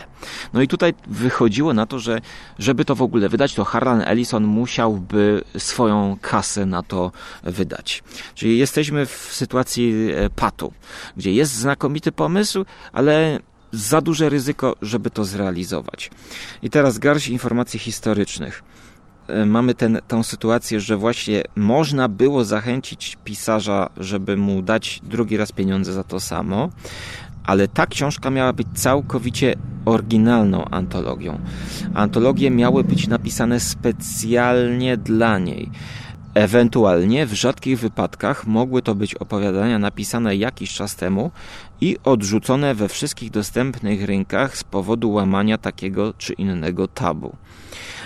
[0.54, 2.22] No i tutaj wychodziło na to, że
[2.60, 7.12] żeby to w ogóle wydać, to Harlan Ellison musiałby swoją kasę na to
[7.44, 8.04] wydać.
[8.36, 10.74] Czyli jesteśmy w sytuacji e, patu,
[11.18, 13.40] gdzie jest znakomity pomysł, ale
[13.72, 16.12] za duże ryzyko, żeby to zrealizować.
[16.64, 18.64] I teraz garść informacji historycznych
[19.28, 25.38] e, mamy ten, tą sytuację, że właśnie można było zachęcić pisarza, żeby mu dać drugi
[25.38, 26.70] raz pieniądze za to samo,
[27.50, 31.40] ale ta książka miała być całkowicie oryginalną antologią.
[31.94, 35.70] Antologie miały być napisane specjalnie dla niej.
[36.34, 41.32] Ewentualnie w rzadkich wypadkach mogły to być opowiadania napisane jakiś czas temu
[41.82, 47.36] i odrzucone we wszystkich dostępnych rynkach z powodu łamania takiego czy innego tabu.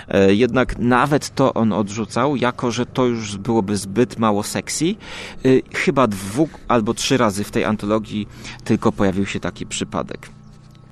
[0.07, 4.85] E, jednak nawet to on odrzucał, jako że to już byłoby zbyt mało sexy.
[4.85, 8.27] E, chyba dwóch albo trzy razy w tej antologii
[8.63, 10.29] tylko pojawił się taki przypadek.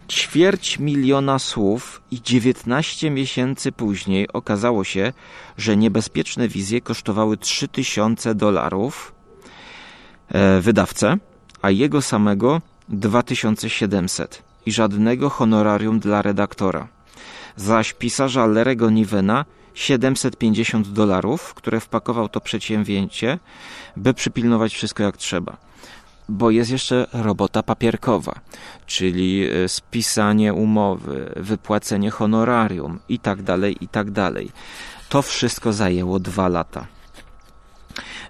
[0.08, 5.14] Ćwierć miliona słów i 19 miesięcy później okazało się,
[5.58, 9.14] że niebezpieczne wizje kosztowały 3000 dolarów
[10.30, 11.18] e, wydawcę,
[11.62, 16.88] a jego samego 2700 i żadnego honorarium dla redaktora
[17.56, 23.40] zaś pisarza Lerego Nivena 750 dolarów, które wpakował to przedsięwzięcie,
[23.98, 25.58] by przypilnować wszystko jak trzeba.
[26.32, 28.40] Bo jest jeszcze robota papierkowa,
[28.86, 34.08] czyli e, spisanie umowy, wypłacenie honorarium i tak dalej, i tak.
[35.10, 36.88] To wszystko zajęło dwa lata.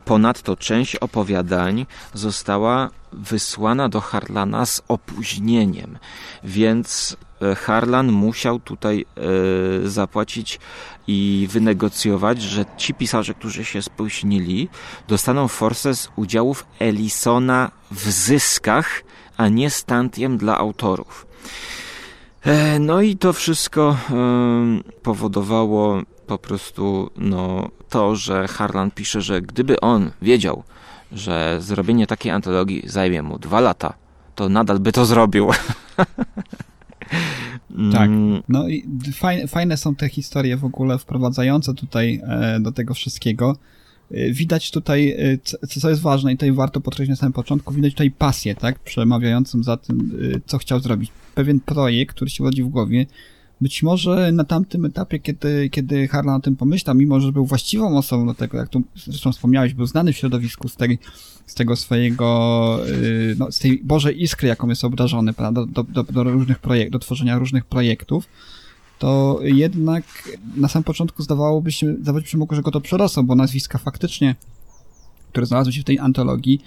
[0.05, 5.97] Ponadto część opowiadań została wysłana do Harlana z opóźnieniem,
[6.43, 7.17] więc
[7.56, 9.06] Harlan musiał tutaj
[9.86, 10.60] e, zapłacić
[11.08, 14.69] i wynegocjować, że ci pisarze, którzy się spóźnili,
[15.08, 19.04] dostaną forsę z udziałów Ellisona w zyskach,
[19.38, 21.27] a nie stantiem dla autorów.
[22.41, 23.97] E, no i to wszystko
[25.04, 30.63] powodowało po prostu no, to, że Harlan pisze, że gdyby on wiedział,
[31.12, 33.93] że zrobienie takiej antologii zajmie mu dwa lata,
[34.36, 35.49] to nadal by to zrobił.
[37.91, 38.10] Tak.
[38.10, 38.43] Mm.
[38.50, 43.58] No i fajne, fajne, są te historie w ogóle wprowadzające tutaj e, do tego wszystkiego.
[44.12, 47.93] E, widać tutaj, e, co jest ważne i tutaj warto podkreślić na samym początku, widać
[47.93, 50.12] tutaj pasję, tak, przemawiającą za tym,
[50.45, 51.12] co chciał zrobić.
[51.36, 53.06] Pewien projekt, który się rodzi w głowie,
[53.62, 57.97] być może na tamtym etapie, kiedy, kiedy Harlan o tym pomyślał, mimo że był właściwą
[57.97, 61.00] osobą do tego, jak tu zresztą wspomniałeś, był znany w środowisku z, tej,
[61.47, 66.04] z tego swojego, y, no, z tej Bożej iskry, jaką jest obrażony, prawda, do, do,
[66.04, 68.28] do różnych projektów, do tworzenia różnych projektów,
[69.00, 70.04] to jednak
[70.56, 74.36] na samym początku zdawałoby się, zdawać się mogło, że go to przerosło, bo nazwiska faktycznie,
[75.30, 76.62] które znalazły się w tej antologii,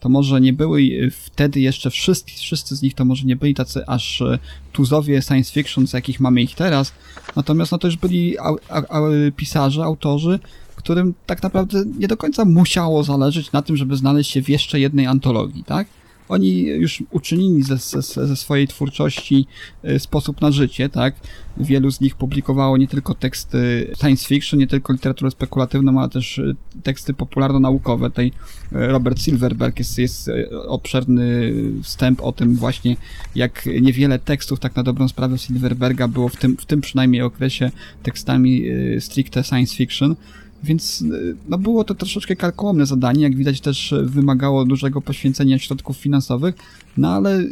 [0.00, 3.86] to może nie były wtedy jeszcze wszyscy, wszyscy z nich to może nie byli tacy
[3.86, 4.38] aż e,
[4.72, 6.92] tuzowie science fiction, z jakich mamy ich teraz,
[7.36, 9.04] natomiast no to już byli au, au,
[9.36, 10.38] pisarze, autorzy,
[10.78, 14.80] którym tak naprawdę nie do końca musiało zależeć na tym, żeby znaleźć się w jeszcze
[14.80, 15.86] jednej antologii, tak?
[16.28, 19.46] Oni już uczynili ze, ze, ze swojej twórczości
[19.84, 21.14] y, sposób na życie, tak?
[21.56, 26.38] Wielu z nich publikowało nie tylko teksty science fiction, nie tylko literaturę spekulatywną, ale też
[26.38, 28.10] y, teksty popularno-naukowe.
[28.10, 28.32] Tej y,
[28.72, 30.30] Robert Silverberg jest, jest
[30.66, 32.96] obszerny wstęp o tym właśnie,
[33.34, 37.70] jak niewiele tekstów tak na dobrą sprawę Silverberga było w tym, w tym przynajmniej okresie
[38.02, 38.64] tekstami
[39.00, 40.16] stricte science fiction.
[40.62, 41.04] Więc
[41.48, 46.54] no było to troszeczkę karkołomne zadanie, jak widać też wymagało dużego poświęcenia środków finansowych,
[46.96, 47.44] no ale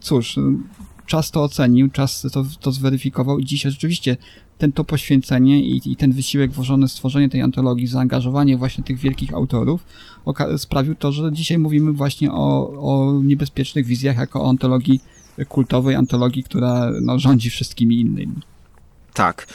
[0.00, 0.38] cóż,
[1.06, 4.16] czas to ocenił, czas to, to zweryfikował i dzisiaj rzeczywiście
[4.58, 8.98] ten to poświęcenie i, i ten wysiłek włożony w stworzenie tej antologii, zaangażowanie właśnie tych
[8.98, 9.84] wielkich autorów
[10.56, 15.00] sprawił to, że dzisiaj mówimy właśnie o, o niebezpiecznych wizjach jako o antologii
[15.48, 18.34] kultowej, antologii, która no, rządzi wszystkimi innymi.
[19.14, 19.46] Tak.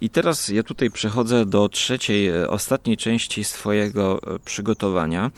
[0.00, 5.30] I teraz ja tutaj przechodzę do trzeciej, e, ostatniej części swojego e, przygotowania,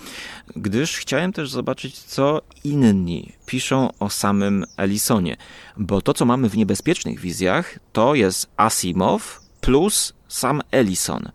[0.56, 5.36] gdyż chciałem też zobaczyć, co inni piszą o samym Ellisonie.
[5.76, 11.30] Bo to, co mamy w niebezpiecznych wizjach, to jest Asimov plus sam Ellison.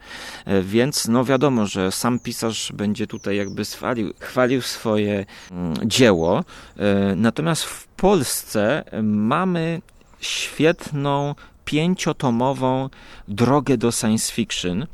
[0.46, 6.44] E, więc no wiadomo, że sam pisarz będzie tutaj jakby chwalił, chwalił swoje mm, dzieło.
[7.16, 9.82] Natomiast w Polsce mamy
[10.20, 12.90] świetną pięciotomową
[13.28, 14.88] drogę do science fiction,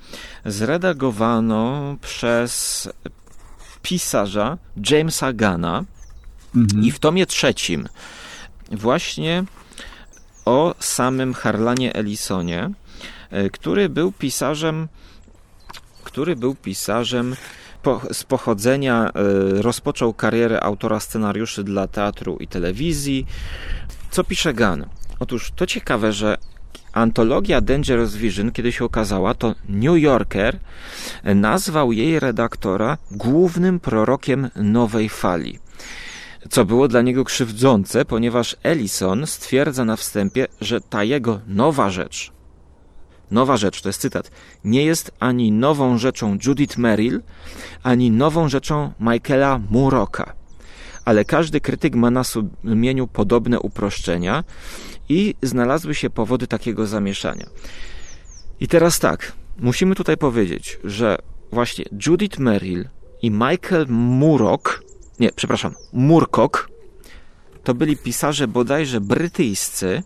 [0.45, 2.89] zredagowaną przez
[3.81, 4.57] pisarza
[4.89, 5.83] Jamesa Gana
[6.55, 6.83] mhm.
[6.83, 7.87] i w tomie trzecim
[8.71, 9.43] właśnie
[10.45, 12.71] o samym Harlanie Ellisonie,
[13.29, 14.87] e, który był pisarzem,
[16.03, 17.35] który był pisarzem
[17.83, 19.11] po, z pochodzenia,
[19.57, 23.25] y, rozpoczął karierę autora scenariuszy dla teatru i telewizji.
[24.11, 24.85] Co pisze Gan?
[25.19, 26.37] Otóż to ciekawe, że
[26.93, 30.59] Antologia Dangerous Vision, kiedy się okazała, to New Yorker
[31.23, 35.59] nazwał jej redaktora głównym prorokiem nowej fali.
[36.49, 42.31] Co było dla niego krzywdzące, ponieważ Ellison stwierdza na wstępie, że ta jego nowa rzecz,
[43.31, 44.31] nowa rzecz, to jest cytat,
[44.63, 47.21] nie jest ani nową rzeczą Judith Merrill,
[47.83, 50.38] ani nową rzeczą Michaela Muroka.
[51.09, 54.43] Ale każdy krytyk ma na sumieniu podobne uproszczenia
[55.09, 57.45] i znalazły się powody takiego zamieszania.
[58.59, 61.17] I teraz tak, musimy tutaj powiedzieć, że
[61.51, 62.87] właśnie Judith Merrill
[63.21, 64.83] i Michael Murok,
[65.19, 66.69] nie, przepraszam, Murcock,
[67.63, 70.03] to byli pisarze bodajże brytyjscy.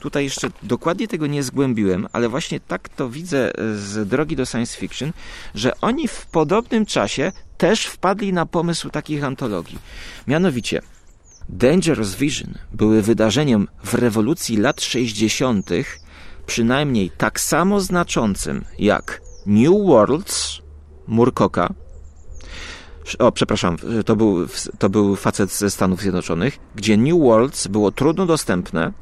[0.00, 4.78] Tutaj jeszcze dokładnie tego nie zgłębiłem, ale właśnie tak to widzę z drogi do science
[4.78, 5.12] fiction,
[5.54, 7.32] że oni w podobnym czasie
[7.64, 9.78] też wpadli na pomysł takich antologii.
[10.26, 10.82] Mianowicie,
[11.48, 15.70] Dangerous Vision były wydarzeniem w rewolucji lat 60.,
[16.46, 20.58] przynajmniej tak samo znaczącym jak New Worlds
[21.06, 21.74] Murkoka.
[23.18, 24.46] O, przepraszam, to był,
[24.78, 28.92] to był facet ze Stanów Zjednoczonych, gdzie New Worlds było trudno dostępne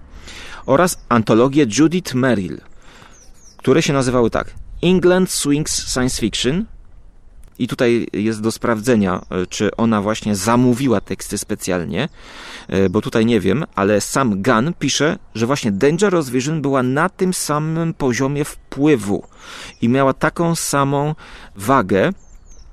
[0.67, 2.61] oraz antologie Judith Merrill,
[3.57, 6.65] które się nazywały tak England Swings Science Fiction
[7.59, 12.09] i tutaj jest do sprawdzenia, e, czy ona właśnie zamówiła teksty specjalnie,
[12.69, 17.09] e, bo tutaj nie wiem, ale sam Gunn pisze, że właśnie Dangerous Vision była na
[17.09, 19.27] tym samym poziomie wpływu
[19.83, 21.15] i miała taką samą
[21.57, 22.13] wagę,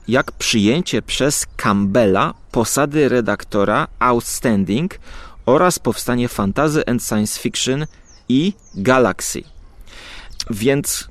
[0.07, 4.99] jak przyjęcie przez Campbella posady redaktora Outstanding
[5.45, 7.85] oraz powstanie Fantasy and Science Fiction
[8.29, 9.43] i Galaxy.
[10.49, 11.08] Więc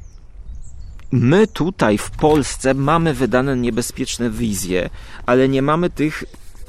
[1.13, 4.91] My tutaj w Polsce mamy wydane niebezpieczne wizje,
[5.27, 6.25] ale nie mamy tych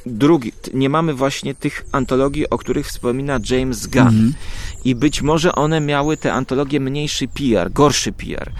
[0.05, 4.07] drugich, nie mamy właśnie tych antologii, o których wspomina James Gunn.
[4.07, 4.31] -hmm.
[4.85, 8.51] I być może one miały te antologie mniejszy PR, gorszy PR.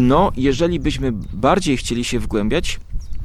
[0.00, 2.80] No, jeżeli byśmy bardziej chcieli się wgłębiać,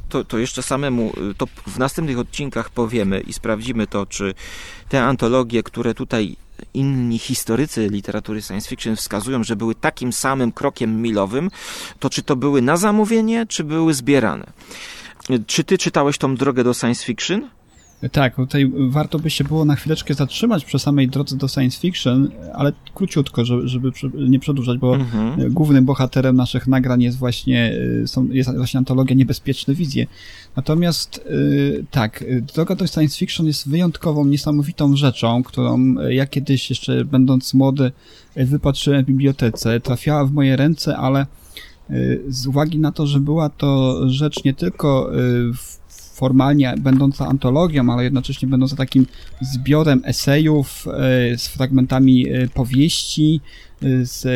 [0.08, 4.34] to, to jeszcze samemu, to w następnych odcinkach powiemy i sprawdzimy to, czy
[4.88, 6.36] te antologie, które tutaj
[6.74, 11.50] inni historycy literatury science fiction wskazują, że były takim samym krokiem milowym,
[11.98, 14.46] to czy to były na zamówienie, czy były zbierane?
[15.46, 17.50] Czy ty czytałeś tą drogę do science fiction?
[18.12, 22.30] Tak, tutaj warto by się było na chwileczkę zatrzymać przy samej drodze do science fiction,
[22.54, 23.92] ale króciutko, żeby, żeby
[24.28, 25.52] nie przedłużać, bo Mhm.
[25.52, 30.06] głównym bohaterem naszych nagrań jest właśnie, y, są, jest właśnie antologia Niebezpieczne Wizje.
[30.56, 36.70] Natomiast y, tak, droga do science fiction jest wyjątkową, niesamowitą rzeczą, którą y, ja kiedyś
[36.70, 37.92] jeszcze będąc młody
[38.36, 41.26] wypatrzyłem w bibliotece, trafiała w moje ręce, ale
[42.28, 45.10] z uwagi na to, że była to rzecz nie tylko
[45.54, 45.83] w-
[46.14, 49.06] formalnie będąca antologią, ale jednocześnie będąca takim
[49.40, 50.86] zbiorem esejów
[51.32, 53.40] y, z fragmentami y, powieści,
[53.82, 54.26] y, z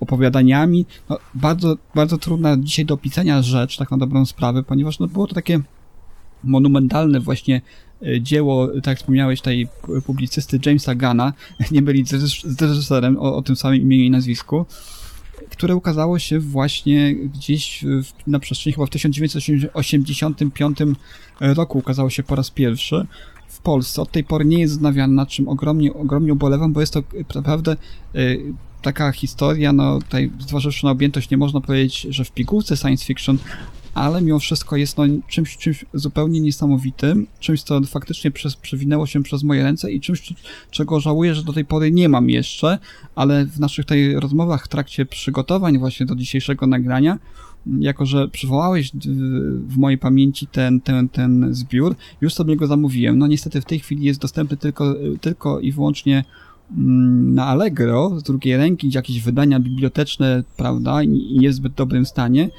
[0.00, 0.86] opowiadaniami.
[1.10, 5.26] No, bardzo, bardzo trudna dzisiaj do opisania rzecz, tak na dobrą sprawę, ponieważ no, było
[5.26, 5.60] to takie
[6.44, 7.60] monumentalne właśnie
[8.20, 9.68] dzieło, tak jak wspomniałeś, tej
[10.06, 11.32] publicysty Jamesa Gana,
[11.70, 12.04] nie byli
[12.44, 14.66] z reżyserem o, o tym samym imieniu i nazwisku,
[15.50, 20.78] które ukazało się właśnie gdzieś w, na przestrzeni chyba w 1985
[21.40, 23.06] roku ukazało się po raz pierwszy
[23.48, 24.02] w Polsce.
[24.02, 27.24] Od tej pory nie jest znawiane, nad czym ogromnie, ogromnie ubolewam, bo jest to y,
[27.34, 27.76] naprawdę
[28.14, 33.04] y, taka historia, no tutaj zważywszy na objętość, nie można powiedzieć, że w pigułce science
[33.04, 33.38] fiction,
[33.94, 39.22] ale mimo wszystko jest no, czymś, czymś zupełnie niesamowitym, czymś, co faktycznie przez, przewinęło się
[39.22, 40.34] przez moje ręce i czymś,
[40.70, 42.78] czego żałuję, że do tej pory nie mam jeszcze,
[43.14, 47.18] ale w naszych tutaj rozmowach w trakcie przygotowań właśnie do dzisiejszego nagrania,
[47.78, 48.90] jako że przywołałeś
[49.66, 53.18] w mojej pamięci ten, ten, ten zbiór, już sobie go zamówiłem.
[53.18, 56.24] No niestety w tej chwili jest dostępny tylko, tylko i wyłącznie
[56.76, 61.60] mm, na Allegro z drugiej ręki, jakieś wydania biblioteczne, prawda, i i nie jest w
[61.60, 62.50] zbyt dobrym stanie.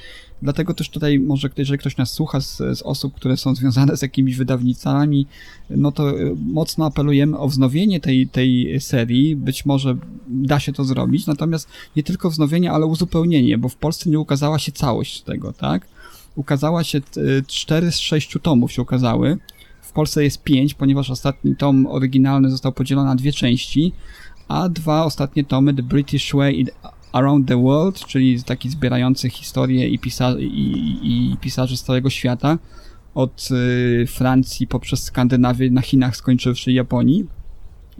[0.43, 4.01] Dlatego też tutaj może, jeżeli ktoś nas słucha z, z osób, które są związane z
[4.01, 5.27] jakimiś wydawnicami,
[5.69, 9.35] no to y, mocno apelujemy o wznowienie tej, tej serii.
[9.35, 14.09] Być może da się to zrobić, natomiast nie tylko wznowienie, ale uzupełnienie, bo w Polsce
[14.09, 15.87] nie ukazała się całość tego, tak?
[16.35, 19.37] Ukazała się y, cztery z sześciu tomów się ukazały.
[19.81, 23.91] W Polsce jest pięć, ponieważ ostatni tom oryginalny został podzielony na dwie części,
[24.47, 26.67] a dwa ostatnie tomy The British Way
[27.13, 32.57] Around the World, czyli taki zbierający historie i, pisa- i, i pisarzy z całego świata,
[33.15, 37.25] od y, Francji poprzez Skandynawię, na Chinach skończywszy Japonii,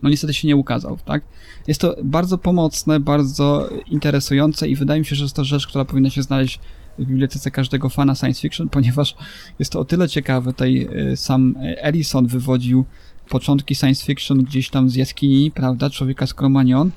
[0.04, 1.24] no niestety się nie ukazał, tak?
[1.68, 5.86] Jest to bardzo pomocne, bardzo interesujące i wydaje mi się, że jest to rzecz, która
[5.86, 6.60] powinna się znaleźć
[7.00, 9.16] w bibliotece każdego fana science fiction, ponieważ
[9.60, 12.86] jest to o tyle ciekawe, tutaj y, sam Ellison wywodził
[13.30, 16.90] początki science fiction gdzieś tam z jaskini, prawda, człowieka z Cro-Magnon,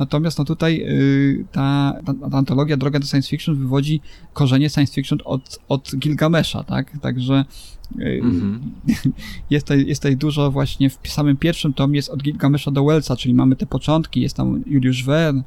[0.00, 4.00] Natomiast no tutaj y, ta, ta, ta antologia Droga do Science Fiction wywodzi
[4.32, 6.98] korzenie science fiction od, od Gilgamesza, tak?
[7.00, 7.44] Także
[8.00, 8.60] y, Mhm.
[9.50, 13.16] jest, tutaj, jest tutaj dużo właśnie w samym pierwszym tomie jest od Gilgamesza do Wellsa,
[13.16, 15.42] czyli mamy te początki, jest tam Juliusz Verne,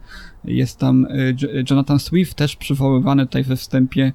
[0.45, 4.13] jest tam y, Jo- Jonathan Swift też przywoływany tutaj we wstępie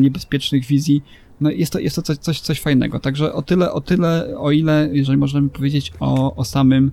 [0.00, 1.02] niebezpiecznych wizji.
[1.40, 3.00] No jest to, jest to coś, coś, coś fajnego.
[3.00, 6.90] Także o tyle, o tyle, o ile, jeżeli możemy powiedzieć o, o samym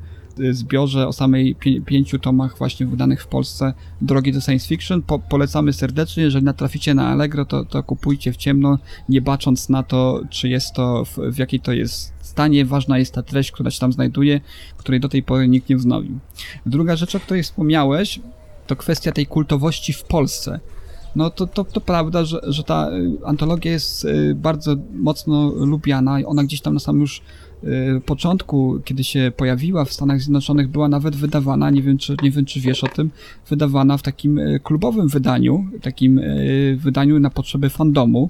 [0.52, 5.02] zbiorze, o samej pię, pięciu tomach właśnie wydanych w Polsce Drogi do Science Fiction.
[5.02, 8.80] Po, polecamy serdecznie, jeżeli natraficie na Allegro, to, to kupujcie w ciemno,
[9.10, 12.66] nie bacząc na to, czy jest to, w, w jakiej to jest stanie.
[12.66, 14.42] Ważna jest ta treść, która się tam znajduje,
[14.78, 16.20] której do tej pory nikt nie wznowił.
[16.66, 18.20] Druga rzecz, o której wspomniałeś,
[18.68, 20.60] to kwestia tej kultowości w Polsce.
[21.16, 26.20] No to, to, to prawda, że, że ta y, antologia jest y, bardzo mocno lubiana
[26.20, 27.22] i ona gdzieś tam na samym już y,
[28.05, 32.45] początku, kiedy się pojawiła w Stanach Zjednoczonych, była nawet wydawana, nie wiem czy, nie wiem,
[32.45, 33.11] czy wiesz o tym,
[33.49, 38.30] wydawana w takim y, klubowym wydaniu, takim y, wydaniu na potrzeby fandomu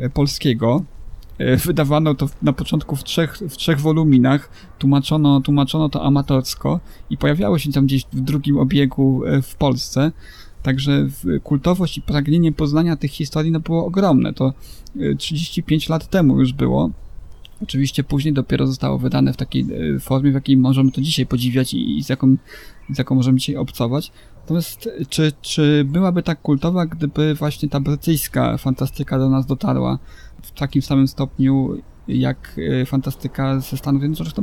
[0.00, 0.84] y, polskiego.
[1.40, 6.80] Y, Wydawano to na początku w trzech, w trzech woluminach, tłumaczono, tłumaczono to amatorsko
[7.10, 10.12] i pojawiało się tam gdzieś w drugim obiegu y, w Polsce.
[10.62, 11.08] Także
[11.42, 14.32] kultowość i pragnienie poznania tych historii no, było ogromne.
[14.32, 14.52] To
[14.96, 16.90] y, 35 lat temu już było.
[17.64, 21.74] Oczywiście później dopiero zostało wydane w takiej y, formie, w jakiej możemy to dzisiaj podziwiać
[21.74, 22.36] i, z, jaką,
[22.90, 24.12] z jaką możemy dzisiaj obcować.
[24.40, 29.98] Natomiast y, czy, czy byłaby tak kultowa, gdyby właśnie ta brytyjska fantastyka do nas dotarła
[30.42, 31.76] w takim samym stopniu
[32.08, 34.34] jak y, fantastyka ze Stanów Zjednoczonych?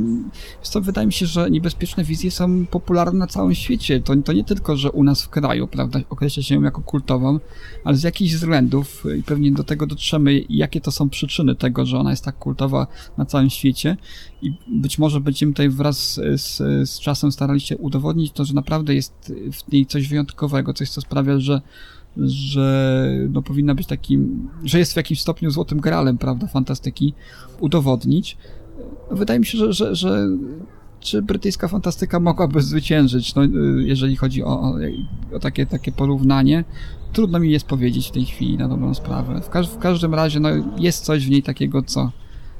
[0.73, 3.99] To, wydaje mi się, że niebezpieczne wizje są popularne na całym świecie.
[3.99, 7.39] To, to nie tylko, że u nas w kraju, prawda, określa się ją jako kultową,
[7.83, 11.85] ale z jakichś względów y, i pewnie do tego dotrzemy, jakie to są przyczyny tego,
[11.85, 12.87] że ona jest tak kultowa
[13.17, 13.97] na całym świecie
[14.41, 16.57] i być może będziemy tutaj wraz z,
[16.89, 21.01] z czasem starali się udowodnić to, że naprawdę jest w niej coś wyjątkowego, coś, co
[21.01, 21.61] sprawia, że
[22.17, 27.13] że no powinna być takim, że jest w jakimś stopniu złotym gralem, prawda, fantastyki,
[27.61, 28.37] udowodnić.
[29.11, 30.27] Wydaje mi się, że, że, że
[30.99, 33.41] czy brytyjska fantastyka mogłaby zwyciężyć, no,
[33.77, 34.75] jeżeli chodzi o, o,
[35.33, 36.63] o takie, takie porównanie.
[37.13, 39.41] Trudno mi jest powiedzieć w tej chwili na dobrą sprawę.
[39.41, 42.11] W, każ w każdym razie no, jest coś w niej takiego, co,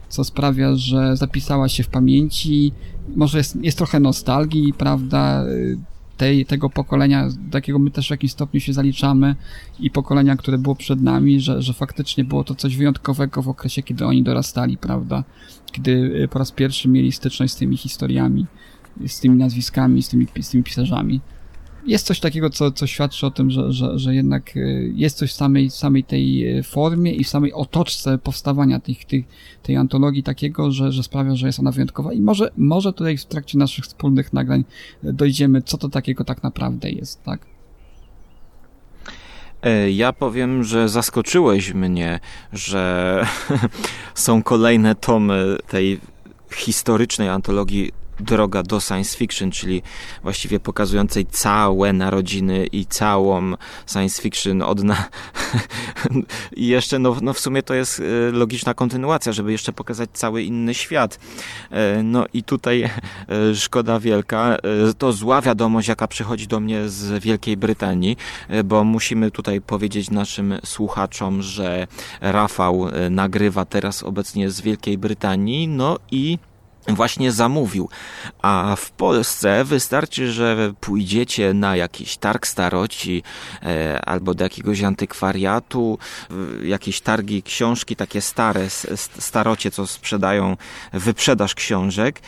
[0.09, 2.71] co sprawia, że zapisała się w pamięci.
[3.15, 5.43] Może jest, jest trochę nostalgii, prawda?
[6.21, 9.35] Tej, tego pokolenia, do jakiego my też w jakimś stopniu się zaliczamy
[9.79, 13.83] i pokolenia, które było przed nami, że, że faktycznie było to coś wyjątkowego w okresie,
[13.83, 15.23] kiedy oni dorastali, prawda?
[15.71, 18.45] Kiedy y, po raz pierwszy mieli styczność z tymi historiami,
[19.07, 21.21] z tymi nazwiskami, z tymi, z tymi pisarzami
[21.85, 24.59] jest coś takiego, co, co świadczy o tym, że, że, że jednak e,
[24.95, 29.25] jest coś w samej, samej tej e, formie i w samej otoczce powstawania tych, tych,
[29.63, 33.25] tej antologii takiego, że, że sprawia, że jest ona wyjątkowa i może, może tutaj w
[33.25, 34.63] trakcie naszych wspólnych nagrań
[35.03, 37.45] dojdziemy, co to takiego tak naprawdę jest, tak?
[39.61, 42.19] E, ja powiem, że zaskoczyłeś mnie,
[42.53, 43.25] że
[44.15, 45.99] są kolejne tomy tej
[46.55, 47.91] historycznej antologii
[48.21, 49.81] droga do science fiction, czyli
[50.23, 53.53] właściwie pokazującej całe narodziny i całą
[53.87, 55.09] science fiction od na...
[56.55, 60.43] I jeszcze, no, no w sumie to jest e, logiczna kontynuacja, żeby jeszcze pokazać cały
[60.43, 61.19] inny świat.
[61.71, 62.91] E, no i tutaj e,
[63.55, 64.57] szkoda wielka.
[64.97, 68.17] To zła wiadomość, jaka przychodzi do mnie z Wielkiej Brytanii,
[68.65, 71.87] bo musimy tutaj powiedzieć naszym słuchaczom, że
[72.21, 76.37] Rafał nagrywa teraz obecnie z Wielkiej Brytanii, no i
[76.87, 77.89] właśnie zamówił.
[78.41, 83.23] A w Polsce wystarczy, że pójdziecie na jakiś targ staroci
[83.63, 85.97] e, albo do jakiegoś antykwariatu,
[86.61, 88.69] e, jakieś targi książki takie stare,
[89.19, 90.57] starocie, co sprzedają
[90.93, 92.21] wyprzedaż książek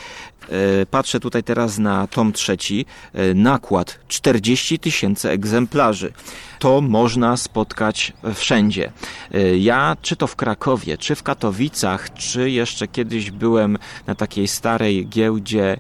[0.92, 6.14] patrzę tutaj teraz na tom trzeci, e, nakład 40 tysięcy egzemplarzy.
[6.60, 8.92] To można spotkać wszędzie.
[9.32, 13.78] E, ja, czy to w Krakowie, czy w Katowicach, czy jeszcze kiedyś byłem
[14.08, 15.78] na takiej starej giełdzie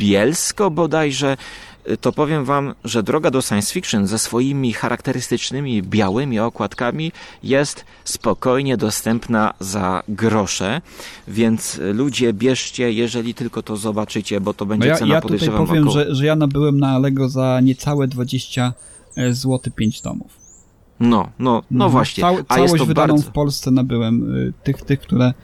[0.00, 1.36] Bielsko bodajże,
[2.00, 7.12] to powiem Wam, że droga do science fiction ze swoimi charakterystycznymi białymi okładkami
[7.42, 10.80] jest spokojnie dostępna za grosze,
[11.28, 15.60] więc ludzie bierzcie, jeżeli tylko to zobaczycie, bo to będzie no ja, cena ja podejrzewam
[15.60, 16.04] Ja tutaj powiem, około...
[16.04, 18.72] że, że ja nabyłem na Lego za niecałe 20
[19.16, 20.40] e, zł 5 tomów.
[21.00, 21.90] No, no, no mhm.
[21.90, 22.20] właśnie.
[22.20, 23.30] Cał, A całość wydaną bardzo...
[23.30, 25.34] w Polsce nabyłem y, tych, tych, które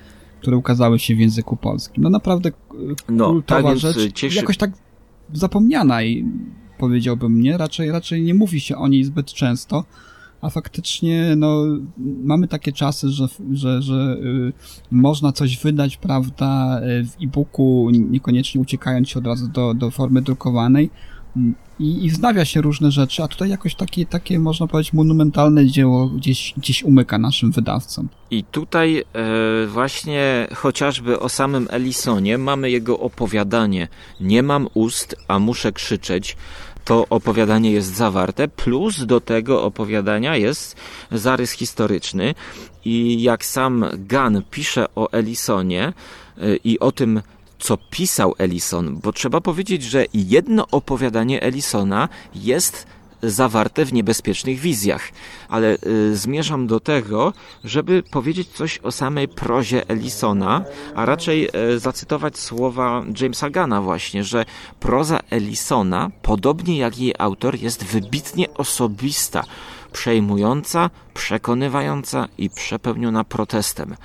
[0.40, 2.03] które ukazały się w języku polskim.
[2.03, 2.51] No naprawdę
[3.09, 4.12] no, kultowa tak rzecz.
[4.12, 4.36] Cieszy...
[4.36, 4.70] Jakoś tak
[5.33, 6.24] zapomniana i
[6.79, 9.85] powiedziałbym nie, raczej, raczej nie mówi się o niej zbyt często,
[10.41, 11.64] a faktycznie no,
[12.24, 14.53] mamy takie czasy, że, że, że y,
[14.91, 20.91] można coś wydać, prawda, w e-booku, niekoniecznie uciekając się od razu do, do formy drukowanej,
[21.81, 26.07] i, i wznawia się różne rzeczy, a tutaj jakoś takie, takie można powiedzieć, monumentalne dzieło
[26.09, 28.09] gdzieś, gdzieś umyka naszym wydawcom.
[28.31, 33.89] I tutaj e, właśnie chociażby o samym Ellisonie mamy jego opowiadanie.
[34.20, 36.37] Nie mam ust, a muszę krzyczeć.
[36.85, 40.77] To opowiadanie jest zawarte, plus do tego opowiadania jest
[41.12, 42.35] zarys historyczny.
[42.85, 45.93] I jak sam Gunn pisze o Ellisonie
[46.39, 47.22] e, i o tym,
[47.59, 52.87] co pisał Ellison, bo trzeba powiedzieć, że jedno opowiadanie Ellisona jest
[53.23, 55.09] zawarte w niebezpiecznych wizjach,
[55.49, 57.33] ale y, zmierzam do tego,
[57.65, 64.25] żeby powiedzieć coś o samej prozie Ellisona, a raczej y, zacytować słowa Jamesa Gana właśnie,
[64.25, 64.45] że
[64.81, 69.45] proza Ellisona, podobnie jak jej autor, jest wybitnie osobista,
[69.93, 73.97] przejmująca, przekonywająca i przepełniona protestem.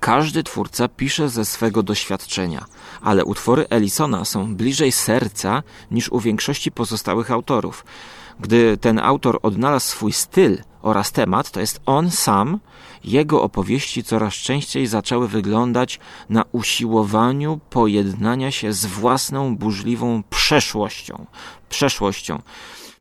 [0.00, 2.64] Każdy twórca pisze ze swego doświadczenia,
[3.02, 7.84] ale utwory Ellisona są bliżej serca niż u większości pozostałych autorów.
[8.40, 12.58] Gdy ten autor odnalazł swój styl oraz temat, to jest on sam,
[13.04, 21.26] jego opowieści coraz częściej zaczęły wyglądać na usiłowaniu pojednania się z własną burzliwą przeszłością.
[21.68, 22.42] Przeszłością.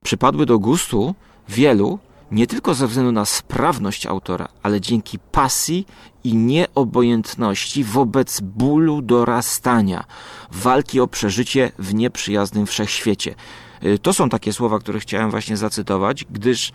[0.03, 1.15] Przypadły do gustu
[1.49, 1.99] wielu,
[2.31, 5.85] nie tylko ze względu na sprawność autora, ale dzięki pasji
[6.23, 10.03] i nieobojętności wobec bólu dorastania,
[10.51, 13.35] walki o przeżycie w nieprzyjaznym wszechświecie.
[13.83, 16.71] Y, to są takie słowa, które chciałem właśnie zacytować, gdyż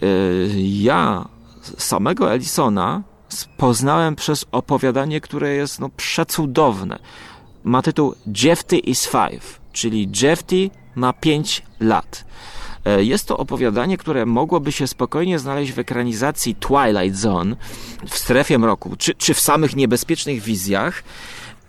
[0.00, 0.08] yy,
[0.62, 1.28] ja
[1.78, 3.02] samego Ellisona
[3.56, 6.98] poznałem przez opowiadanie, które jest no, przecudowne.
[7.64, 12.24] Ma tytuł Jefty is five, czyli Jefty ma pięć lat.
[12.84, 17.56] E, jest to opowiadanie, które mogłoby się spokojnie znaleźć w ekranizacji Twilight Zone,
[18.08, 21.02] w strefie mroku, czy, czy w samych niebezpiecznych wizjach,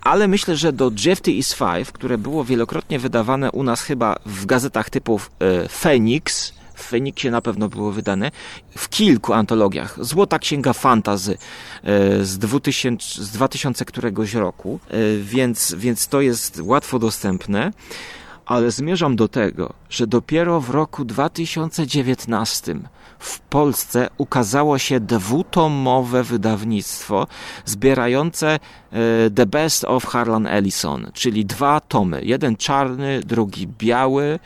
[0.00, 4.46] ale myślę, że do Jefty is Five, które było wielokrotnie wydawane u nas chyba w
[4.46, 8.30] gazetach typów e, Phoenix, w Feniksie na pewno było wydane,
[8.78, 10.04] w kilku antologiach.
[10.04, 11.38] Złota Księga Fantazy
[11.82, 14.80] e, z 2000, z 2000 któregoś roku,
[15.20, 17.72] więc, więc to jest łatwo dostępne.
[18.46, 22.74] Ale zmierzam do tego, że dopiero w roku 2019
[23.18, 27.26] w Polsce ukazało się dwutomowe wydawnictwo
[27.64, 28.58] zbierające e,
[29.30, 32.20] The Best of Harlan Ellison, czyli dwa tomy.
[32.24, 34.38] Jeden czarny, drugi biały.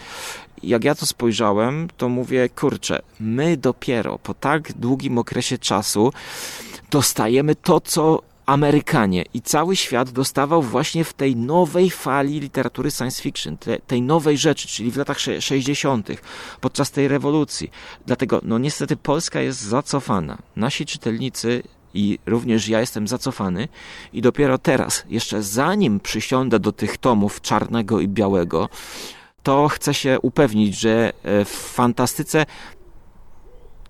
[0.62, 6.12] Jak ja to spojrzałem, to mówię, kurczę, my dopiero po tak długim okresie czasu
[6.90, 13.22] dostajemy to, co Amerykanie i cały świat dostawał właśnie w tej nowej fali literatury science
[13.22, 16.08] fiction, te, tej nowej rzeczy, czyli w latach 60.,
[16.60, 17.70] podczas tej rewolucji.
[18.06, 20.38] Dlatego, no niestety, Polska jest zacofana.
[20.56, 21.62] Nasi czytelnicy
[21.94, 23.68] i również ja jestem zacofany
[24.12, 28.68] i dopiero teraz, jeszcze zanim przysiądę do tych tomów czarnego i białego,
[29.42, 32.46] to chcę się upewnić, że e, w fantastyce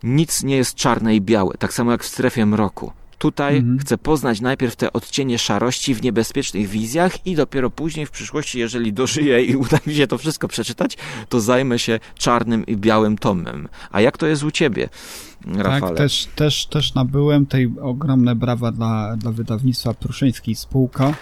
[0.02, 2.92] nic nie jest czarne i białe, tak samo jak w strefie mroku.
[3.20, 3.78] Tutaj mhm.
[3.78, 8.92] chcę poznać najpierw te odcienie szarości w niebezpiecznych wizjach i dopiero później w przyszłości, jeżeli
[8.92, 10.96] dożyję i uda mi się to wszystko przeczytać,
[11.28, 13.68] to zajmę się czarnym i białym tomem.
[13.90, 14.88] A jak to jest u ciebie,
[15.46, 15.80] Rafale?
[15.80, 21.14] Tak, też, też, też nabyłem tej ogromne brawa dla, dla wydawnictwa Pruszyńskiej Spółka.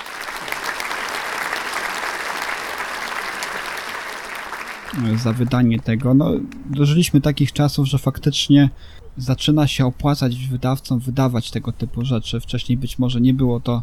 [5.16, 6.14] za wydanie tego.
[6.14, 6.32] No,
[6.70, 8.70] dożyliśmy takich czasów, że faktycznie
[9.18, 12.40] zaczyna się opłacać wydawcom wydawać tego typu rzeczy.
[12.40, 13.82] Wcześniej być może nie było to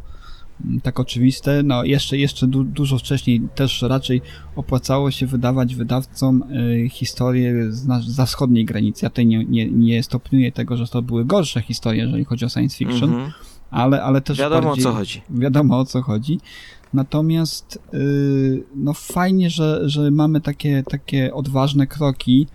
[0.66, 1.64] mm, tak oczywiste.
[1.64, 4.22] No jeszcze, jeszcze du dużo wcześniej też raczej
[4.56, 9.06] opłacało się wydawać wydawcom y, historie z, za wschodniej granicy.
[9.06, 12.50] Ja tutaj nie, nie, nie stopniuję tego, że to były gorsze historie, jeżeli chodzi o
[12.50, 13.32] science fiction, mm -hmm.
[13.72, 15.22] ale, ale też Wiadomo bardziej, o co chodzi.
[15.30, 16.40] Wiadomo o co chodzi.
[16.94, 22.48] Natomiast yy, no fajnie, że, że mamy takie, takie odważne kroki,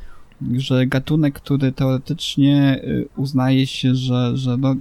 [0.57, 4.77] że gatunek, który teoretycznie y, uznaje się, że, że no,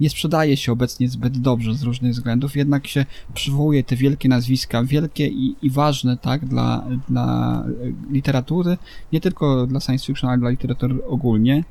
[0.00, 4.84] nie sprzedaje się obecnie zbyt dobrze z różnych względów, jednak się przywołuje te wielkie nazwiska,
[4.84, 7.64] wielkie i, i ważne, tak, dla, dla
[8.10, 8.78] literatury,
[9.12, 11.64] nie tylko dla science fiction, ale dla literatury ogólnie.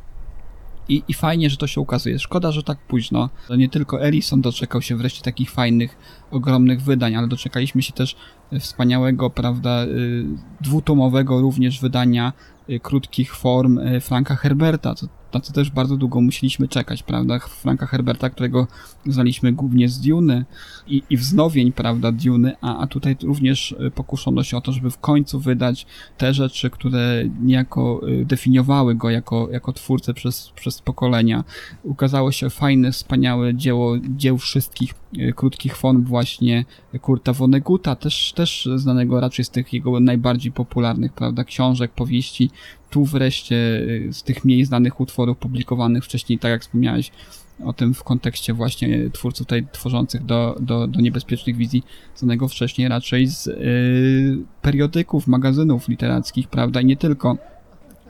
[0.90, 2.20] I, I fajnie, że to się ukazuje.
[2.20, 3.30] Szkoda, że tak późno.
[3.48, 5.98] To nie tylko Ellison doczekał się wreszcie takich fajnych,
[6.32, 8.16] ogromnych wydań, ale doczekaliśmy się też
[8.60, 10.26] wspaniałego, prawda, y,
[10.62, 12.34] dwutomowego również wydania
[12.82, 17.40] krótkich form y, Franka Herberta, co, na co też bardzo długo musieliśmy czekać, prawda?
[17.40, 18.68] Franka Herberta, którego
[19.06, 20.46] znaliśmy głównie z Duny
[20.88, 24.92] i, i wznowień, prawda, Duny, a, a tutaj również y, pokuszono się o to, żeby
[24.92, 25.86] w końcu wydać
[26.18, 31.44] te rzeczy, które niejako definiowały go jako, jako twórcę przez, przez pokolenia.
[31.84, 35.01] Ukazało się fajne, wspaniałe dzieło, dzieł wszystkich
[35.36, 36.66] krótkich form właśnie
[37.02, 42.50] Kurta Vonneguta, też, też znanego raczej z tych jego najbardziej popularnych, prawda, książek, powieści,
[42.90, 47.12] tu wreszcie y, z tych mniej znanych utworów publikowanych wcześniej, tak jak wspomniałeś
[47.64, 51.84] o tym w kontekście właśnie twórców tutaj tworzących do, do, do niebezpiecznych wizji,
[52.16, 57.38] znanego wcześniej raczej z yy, periodyków, magazynów literackich, prawda, i nie tylko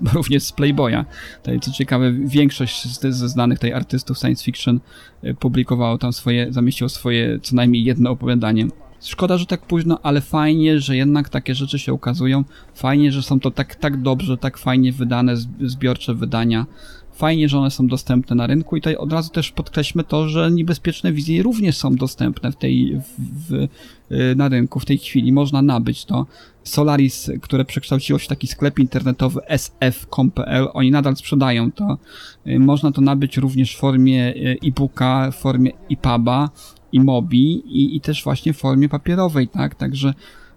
[0.13, 1.05] również z Playboya.
[1.37, 4.79] Tutaj, co ciekawe, większość ze znanych tutaj artystów science fiction
[5.23, 8.67] y, publikowało tam swoje, zamieściło swoje co najmniej jedno opowiadanie
[9.03, 12.43] Szkoda, że tak późno, ale fajnie, że jednak takie rzeczy się ukazują.
[12.73, 16.65] Fajnie, że są to tak, tak dobrze, tak fajnie wydane zbiorcze wydania.
[17.13, 20.51] Fajnie, że one są dostępne na rynku i tutaj od razu też podkreślmy to, że
[20.51, 23.53] niebezpieczne wizje również są dostępne w tej, w, w,
[24.11, 25.31] y, na rynku w tej chwili.
[25.31, 26.25] Można nabyć to.
[26.63, 31.97] Solaris, które przekształciło się w taki sklep internetowy sf.com.pl, oni nadal sprzedają to.
[32.47, 36.49] Y, można to nabyć również w formie y, e-booka, w formie EPUBa
[36.91, 39.75] i Mobi i, i też właśnie w formie papierowej, tak?
[39.75, 40.13] Także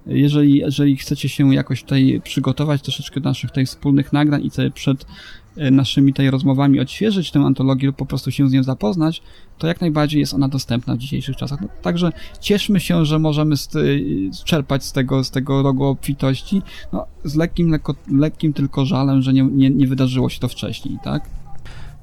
[0.06, 4.70] jeżeli, jeżeli chcecie się jakoś tutaj przygotować troszeczkę do naszych tutaj wspólnych nagrań i sobie
[4.70, 5.06] przed
[5.56, 9.22] naszymi tutaj rozmowami odświeżyć tę antologię lub po prostu się z nią zapoznać,
[9.58, 11.60] to jak najbardziej jest ona dostępna w dzisiejszych czasach.
[11.60, 13.68] No, także cieszmy się, że możemy z,
[14.44, 19.32] czerpać z tego, z tego rogu obfitości, no, z lekkim, lekko, lekkim tylko żalem, że
[19.32, 21.43] nie, nie, nie wydarzyło się to wcześniej, tak?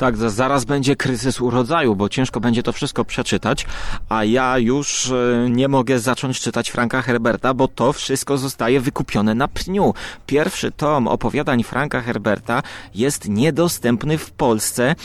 [0.01, 3.65] Tak, zaraz będzie kryzys urodzaju, bo ciężko będzie to wszystko przeczytać,
[4.09, 9.35] a ja już e, nie mogę zacząć czytać Franka Herberta, bo to wszystko zostaje wykupione
[9.35, 9.93] na pniu.
[10.25, 12.63] Pierwszy tom opowiadań Franka Herberta
[12.95, 14.95] jest niedostępny w Polsce e,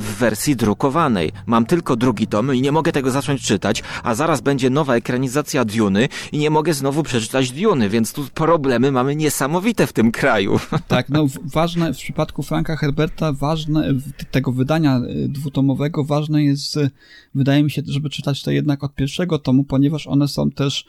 [0.00, 1.32] w wersji drukowanej.
[1.46, 5.64] Mam tylko drugi tom i nie mogę tego zacząć czytać, a zaraz będzie nowa ekranizacja
[5.64, 10.60] Duny i nie mogę znowu przeczytać Duny, więc tu problemy mamy niesamowite w tym kraju.
[10.88, 13.94] Tak, no ważne w przypadku Franka Herberta, ważne
[14.30, 16.04] tego wydania y, dwutomowego.
[16.04, 16.90] Ważne jest, y,
[17.34, 20.86] wydaje mi się, żeby czytać to jednak od pierwszego tomu, ponieważ one są też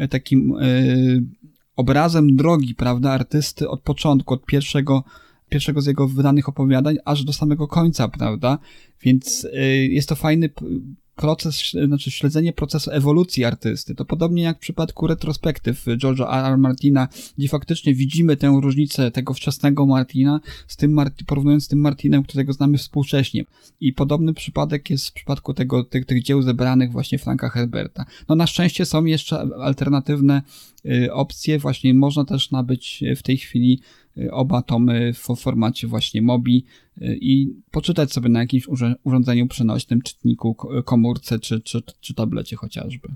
[0.00, 0.54] y, takim
[1.76, 5.04] obrazem drogi, prawda, artysty od początku, od pierwszego,
[5.48, 8.58] pierwszego z jego wydanych opowiadań, aż do samego końca, prawda,
[9.02, 9.46] więc
[9.88, 10.50] jest to fajny
[11.20, 13.94] proces, znaczy śledzenie procesu ewolucji artysty.
[13.94, 16.44] To podobnie jak w przypadku retrospektyw George'a R.
[16.44, 16.58] R.
[16.58, 17.08] Martina,
[17.38, 22.52] gdzie faktycznie widzimy tę różnicę tego wczesnego Martina z tym, porównując z tym Martinem, którego
[22.52, 23.44] znamy współcześnie.
[23.80, 28.04] I podobny przypadek jest w przypadku tego, tych, tych dzieł zebranych właśnie Franka Herberta.
[28.28, 30.42] No na szczęście są jeszcze alternatywne
[30.86, 33.80] y, opcje, właśnie można też nabyć w tej chwili
[34.30, 36.64] oba tomy w formacie właśnie Mobi
[37.02, 38.68] y, i poczytać sobie na jakimś
[39.04, 43.08] urządzeniu przenośnym, czytniku, komórce czy, czy, czy tablecie chociażby.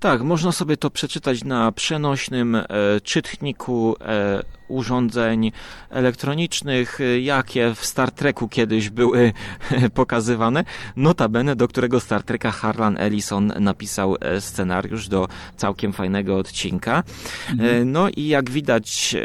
[0.00, 2.66] Tak, można sobie to przeczytać na przenośnym e,
[3.02, 5.52] czytniku e, urządzeń
[5.90, 9.32] elektronicznych, e, jakie w Star Treku kiedyś były
[9.94, 10.64] pokazywane.
[10.96, 17.02] Notabene, do którego Star Treka Harlan Ellison napisał scenariusz do całkiem fajnego odcinka.
[17.50, 17.92] Mhm.
[17.92, 19.16] No i jak widać,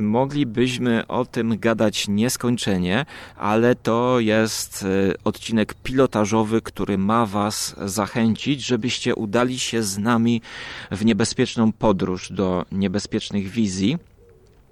[0.00, 3.06] moglibyśmy o tym gadać nieskończenie,
[3.36, 4.86] ale to jest
[5.24, 10.42] odcinek pilotażowy, który ma Was zachęcić, żebyście udali się z nami nami
[10.90, 13.98] w niebezpieczną podróż do niebezpiecznych wizji.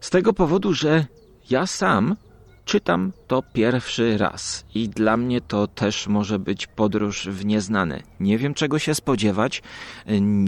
[0.00, 1.06] Z tego powodu, że
[1.50, 2.16] ja sam
[2.64, 8.02] czytam to pierwszy raz i dla mnie to też może być podróż w nieznane.
[8.20, 9.62] Nie wiem czego się spodziewać,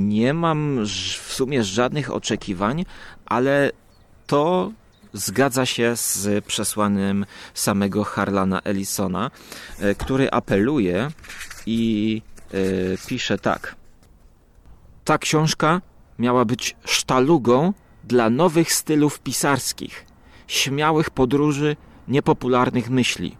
[0.00, 2.84] nie mam w sumie żadnych oczekiwań,
[3.26, 3.70] ale
[4.26, 4.72] to
[5.12, 9.30] zgadza się z przesłanym samego Harlana Ellisona,
[9.78, 11.10] e, który apeluje
[11.66, 12.22] i
[12.54, 13.83] y, pisze tak.
[15.04, 15.80] Ta książka
[16.18, 17.72] miała być sztalugą
[18.04, 20.06] dla nowych stylów pisarskich,
[20.46, 21.76] śmiałych podróży,
[22.08, 23.36] niepopularnych myśli.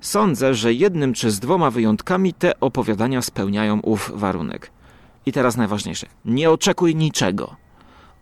[0.00, 4.70] Sądzę, że jednym czy z dwoma wyjątkami te opowiadania spełniają ów warunek.
[5.26, 6.06] I teraz najważniejsze.
[6.24, 7.56] Nie oczekuj niczego.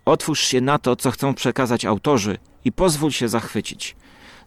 [0.05, 3.97] Otwórz się na to, co chcą przekazać autorzy i pozwól się zachwycić.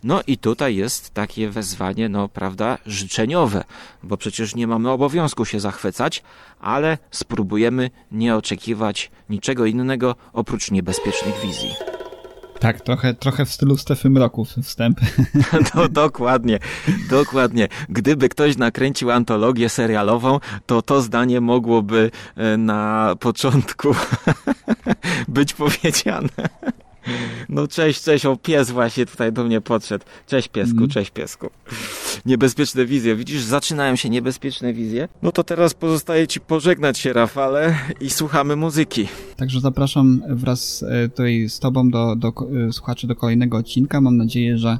[0.03, 3.63] No i tutaj jest takie wezwanie, no prawda, życzeniowe,
[4.03, 6.23] bo przecież nie mamy obowiązku się zachwycać,
[6.59, 11.69] ale spróbujemy nie oczekiwać niczego innego oprócz niebezpiecznych wizji.
[12.59, 14.99] Tak, trochę, trochę w stylu Stefy Mroków wstęp.
[15.75, 16.59] No dokładnie,
[17.09, 17.67] dokładnie.
[17.89, 23.95] Gdyby ktoś nakręcił antologię serialową, to to zdanie mogłoby e, na początku
[25.27, 26.29] być powiedziane.
[27.49, 30.05] No cześć, cześć, o pies właśnie tutaj do mnie podszedł.
[30.27, 30.89] Cześć piesku, mm.
[30.89, 31.49] cześć piesku.
[32.25, 33.15] Niebezpieczne wizje.
[33.15, 35.07] Widzisz, zaczynają się niebezpieczne wizje.
[35.21, 39.07] No to teraz pozostaje ci pożegnać się, Rafale, i słuchamy muzyki.
[39.35, 42.33] Także zapraszam wraz e, tutaj z tobą do, do
[42.67, 44.01] e, słuchaczy do kolejnego odcinka.
[44.01, 44.79] Mam nadzieję, że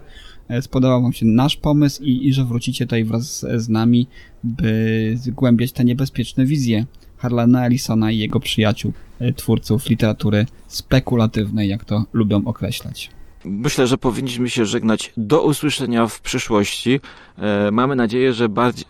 [0.49, 4.07] e, spodobał wam się nasz pomysł i, i że wrócicie tutaj wraz z nami,
[4.43, 6.85] by zgłębiać te niebezpieczne wizje
[7.19, 13.09] Harlana Ellisona i jego przyjaciół, e, twórców literatury spekulatywnej, jak to lubią określać.
[13.45, 16.99] Myślę, że powinniśmy się żegnać do usłyszenia w przyszłości.
[17.37, 18.85] E, mamy nadzieję, że bardziej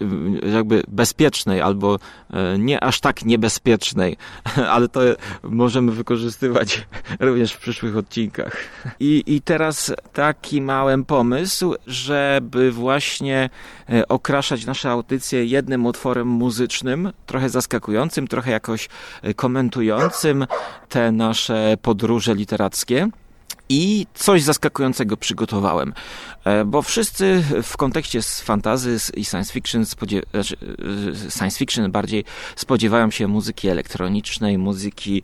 [0.54, 2.00] jakby bezpiecznej albo
[2.34, 4.18] e, nie aż tak niebezpiecznej,
[4.74, 5.00] ale to
[5.44, 6.88] możemy wykorzystywać
[7.20, 8.58] również w przyszłych odcinkach.
[9.00, 13.50] I, i teraz taki mały pomysł, żeby właśnie
[13.90, 18.90] e, okraszać nasze audycje jednym utworem muzycznym, trochę zaskakującym, trochę jakoś
[19.36, 20.48] komentującym
[20.90, 23.10] te nasze podróże literackie.
[23.70, 25.94] I coś zaskakującego przygotowałem,
[26.66, 30.58] bo wszyscy w kontekście z fantazy i science fiction, znaczy
[31.26, 32.24] e, science fiction bardziej
[32.56, 35.24] spodziewają się muzyki elektronicznej, muzyki,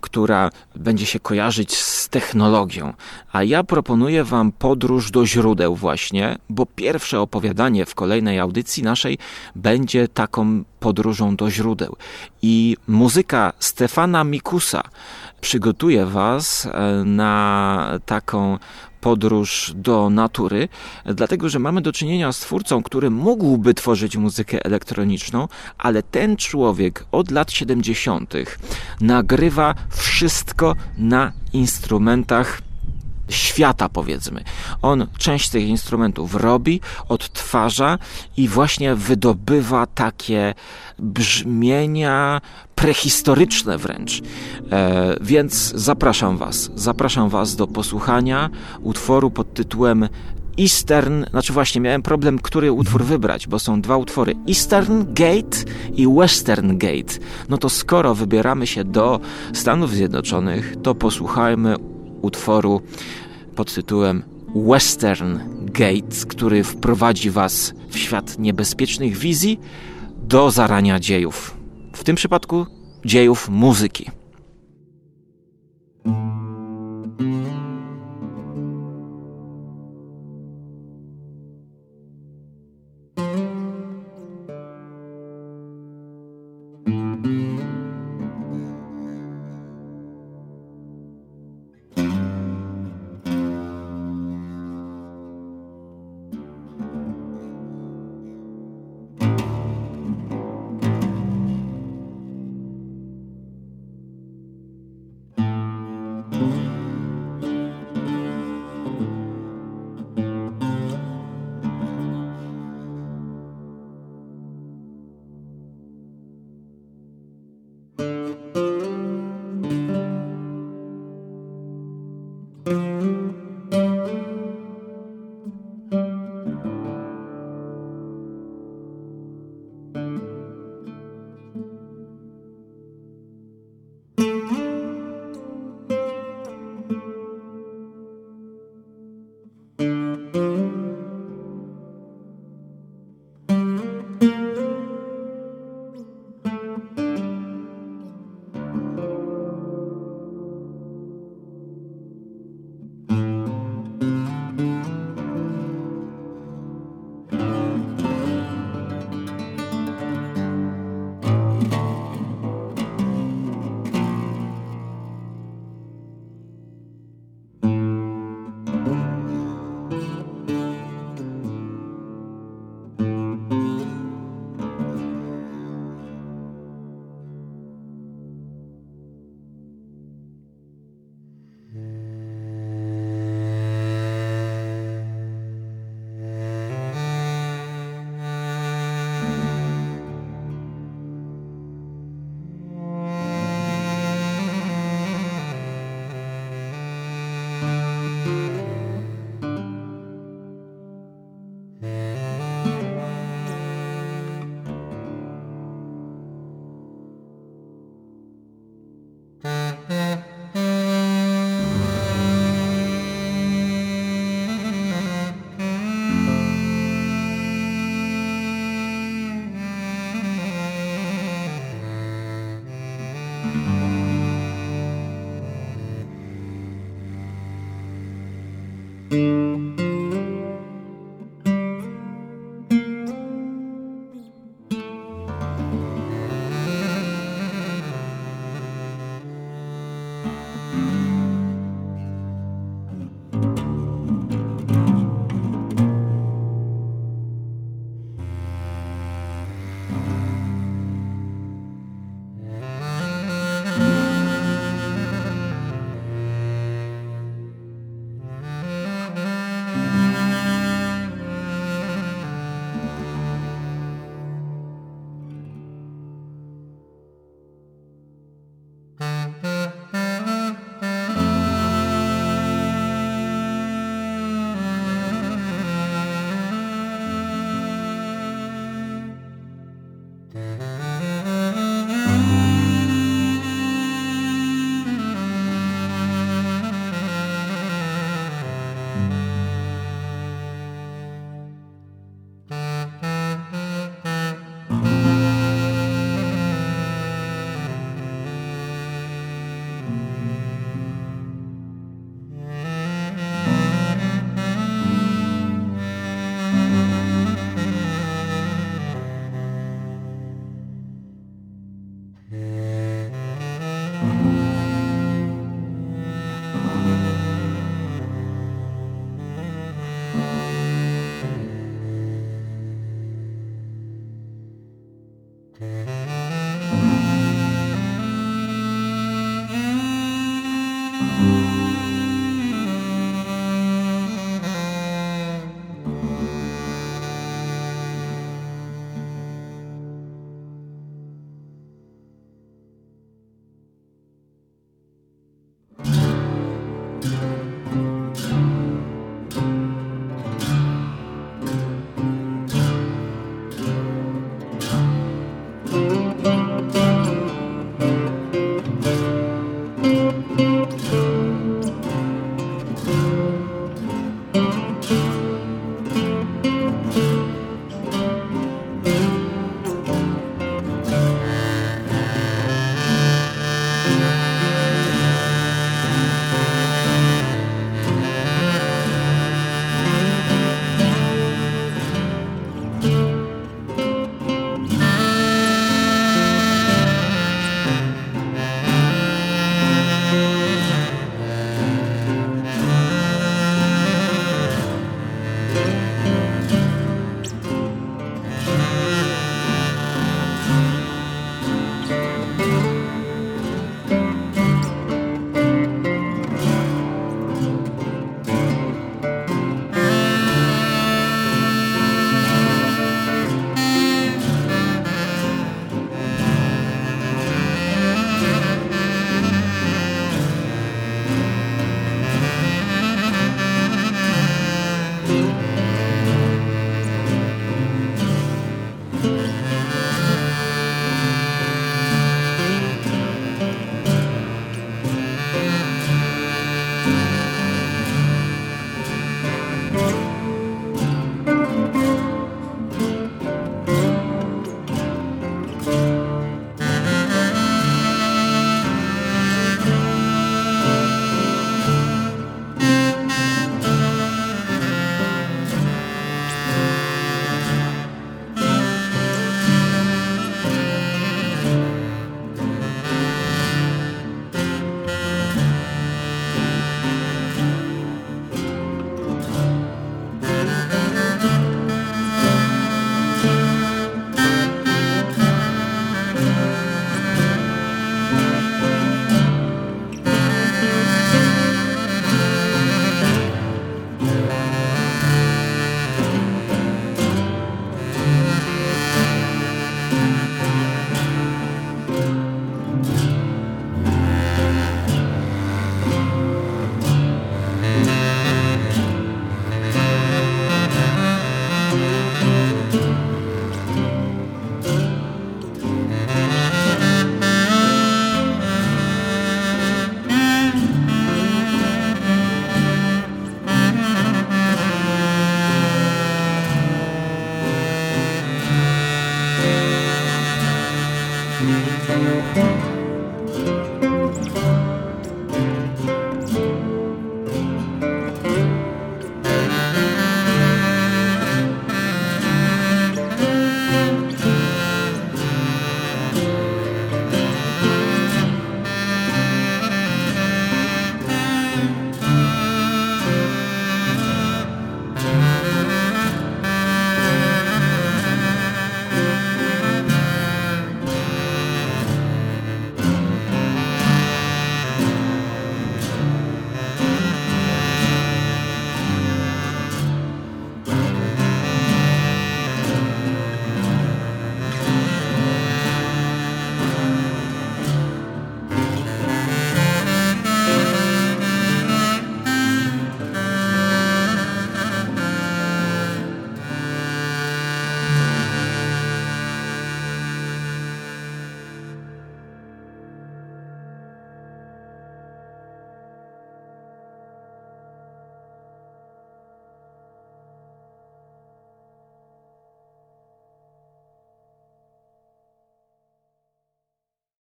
[0.00, 2.92] która będzie się kojarzyć z technologią.
[3.32, 9.18] A ja proponuję Wam podróż do źródeł właśnie, bo pierwsze opowiadanie w kolejnej audycji naszej
[9.54, 11.96] będzie taką podróżą do źródeł.
[12.42, 14.82] I muzyka Stefana Mikusa,
[15.40, 18.58] przygotuje Was e, na taką
[19.04, 20.68] podróż do natury,
[21.06, 25.48] dlatego że mamy do czynienia z twórcą, który mógłby tworzyć muzykę elektroniczną,
[25.78, 28.34] ale ten człowiek od lat 70.
[29.00, 32.62] nagrywa wszystko na instrumentach
[33.28, 34.44] świata, powiedzmy.
[34.82, 37.98] On część tych instrumentów robi, odtwarza
[38.36, 40.54] i właśnie wydobywa takie
[40.98, 42.40] brzmienia
[42.74, 44.22] prehistoryczne wręcz.
[44.72, 48.50] E, więc zapraszam Was, zapraszam Was do posłuchania
[48.82, 50.08] utworu pod tytułem
[50.58, 53.08] Eastern, znaczy właśnie miałem problem, który utwór mhm.
[53.08, 55.58] wybrać, bo są dwa utwory: Eastern Gate
[55.94, 57.14] i Western Gate.
[57.48, 59.20] No to skoro wybieramy się do
[59.52, 61.76] Stanów Zjednoczonych, to posłuchajmy
[62.24, 62.80] utworu
[63.56, 64.22] pod tytułem
[64.54, 69.60] Western Gate, który wprowadzi Was w świat niebezpiecznych wizji
[70.22, 71.56] do zarania dziejów.
[71.92, 72.66] W tym przypadku
[73.04, 74.10] dziejów muzyki.